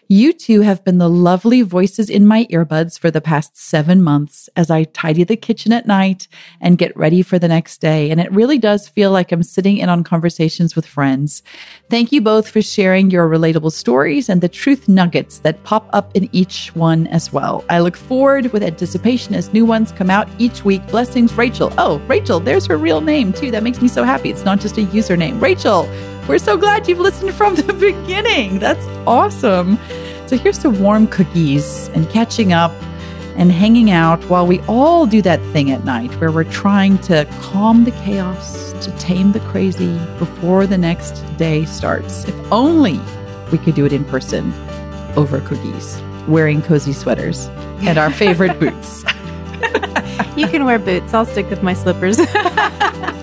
You 0.10 0.34
two 0.34 0.62
have 0.62 0.84
been 0.84 0.98
the 0.98 1.10
lovely 1.10 1.62
voices 1.62 2.10
in 2.10 2.28
my 2.28 2.46
earbuds 2.52 3.00
for 3.00 3.10
the 3.10 3.22
past 3.22 3.58
seven 3.58 4.04
months 4.04 4.50
as 4.56 4.70
I 4.70 4.84
tidy 4.84 5.24
the 5.24 5.38
kitchen 5.38 5.72
at 5.72 5.88
night 5.88 6.28
and 6.60 6.78
get 6.78 6.96
ready 6.98 7.22
for 7.22 7.40
the 7.40 7.48
next 7.48 7.80
day. 7.80 8.12
And 8.12 8.20
it 8.20 8.32
really 8.32 8.58
does 8.58 8.88
feel 8.88 9.12
like 9.12 9.32
I'm 9.32 9.44
sitting 9.44 9.78
in 9.78 9.90
on 9.90 10.04
conversations 10.04 10.76
with 10.76 10.86
friends. 10.86 11.42
Thank 11.90 12.12
you 12.12 12.22
both 12.22 12.50
for 12.50 12.62
sharing 12.62 13.12
your 13.12 13.30
relatable 13.30 13.72
stories 13.72 14.30
and 14.30 14.42
the 14.42 14.50
truth 14.50 14.90
nuggets 14.90 15.40
that 15.40 15.64
pop 15.64 15.90
up 15.94 16.16
in 16.16 16.30
each 16.34 16.76
one 16.76 17.08
as 17.08 17.32
well. 17.32 17.64
I 17.70 17.80
look 17.80 17.96
forward 17.96 18.52
with 18.52 18.62
anticipation 18.62 19.34
as 19.36 19.54
new 19.54 19.66
ones 19.66 19.94
come 19.94 20.10
out 20.10 20.28
each 20.38 20.66
week. 20.66 20.86
Blessings, 20.88 21.34
Rachel. 21.34 21.74
Oh, 21.78 22.00
Rachel, 22.08 22.40
there's 22.40 22.66
her 22.66 22.78
real 22.78 23.02
name 23.02 23.32
too. 23.32 23.52
That 23.52 23.64
makes 23.64 23.82
me 23.82 23.88
so 23.88 24.04
happy. 24.04 24.30
It's 24.30 24.46
not 24.46 24.60
just 24.60 24.78
a 24.78 24.82
username. 24.82 25.42
Rachel, 25.42 25.84
we're 26.28 26.38
so 26.38 26.58
glad 26.58 26.88
you've 26.88 27.00
listened 27.00 27.34
from 27.34 27.56
the 27.56 27.74
beginning. 27.74 28.60
That's 28.60 28.86
awesome. 29.06 29.78
So 30.28 30.38
here's 30.38 30.58
to 30.60 30.70
warm 30.70 31.08
cookies 31.08 31.90
and 31.90 32.10
catching 32.10 32.54
up 32.54 32.72
and 33.36 33.52
hanging 33.52 33.92
out 33.92 34.24
while 34.30 34.48
we 34.48 34.62
all 34.62 35.06
do 35.06 35.22
that 35.22 35.42
thing 35.52 35.72
at 35.72 35.84
night 35.84 36.12
where 36.22 36.32
we're 36.32 36.44
trying 36.46 36.98
to 37.00 37.26
calm 37.42 37.84
the 37.84 37.92
chaos, 37.92 38.72
to 38.86 38.92
tame 38.98 39.32
the 39.32 39.40
crazy 39.42 39.98
before 40.18 40.66
the 40.66 40.78
next 40.78 41.22
day 41.38 41.66
starts. 41.66 42.26
If 42.26 42.52
only 42.52 43.00
we 43.52 43.58
could 43.58 43.76
do 43.76 43.86
it 43.86 43.94
in 43.94 44.06
person 44.06 44.54
over 45.16 45.42
cookies, 45.42 46.02
wearing 46.28 46.62
cozy 46.62 46.94
sweaters 46.94 47.48
and 47.82 47.98
our 47.98 48.12
favorite 48.24 48.60
boots. 48.60 49.04
you 50.38 50.48
can 50.48 50.64
wear 50.64 50.80
boots. 50.80 51.14
I'll 51.14 51.26
stick 51.26 51.50
with 51.50 51.64
my 51.64 51.74
slippers. 51.74 52.20